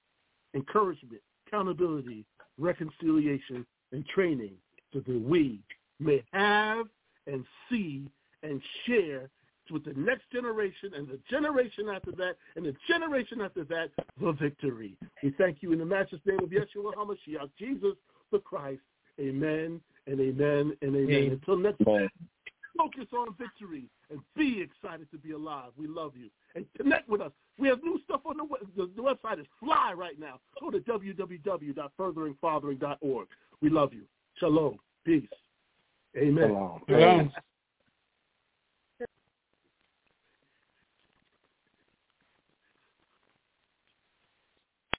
[0.54, 1.22] encouragement,
[1.52, 2.26] accountability,
[2.58, 4.54] reconciliation, and training
[4.94, 5.60] so that we
[6.00, 6.86] may have
[7.28, 8.08] and see
[8.44, 9.30] and share
[9.72, 13.90] with the next generation and the generation after that and the generation after that
[14.20, 14.98] the victory.
[15.24, 17.96] We thank you in the matchless name of Yeshua HaMashiach, Jesus
[18.32, 18.82] the Christ.
[19.20, 21.16] Amen and amen and amen.
[21.16, 21.32] Amen.
[21.32, 22.10] Until next time,
[22.78, 25.72] focus on victory and be excited to be alive.
[25.78, 26.30] We love you.
[26.56, 27.32] And connect with us.
[27.58, 30.40] We have new stuff on the, web- the, the website is fly right now.
[30.60, 33.28] Go to www.furtheringfathering.org.
[33.62, 34.04] We love you.
[34.38, 34.78] Shalom.
[35.06, 35.24] Peace.
[36.18, 36.50] Amen.
[36.50, 36.82] Shalom.
[36.88, 37.32] Shalom.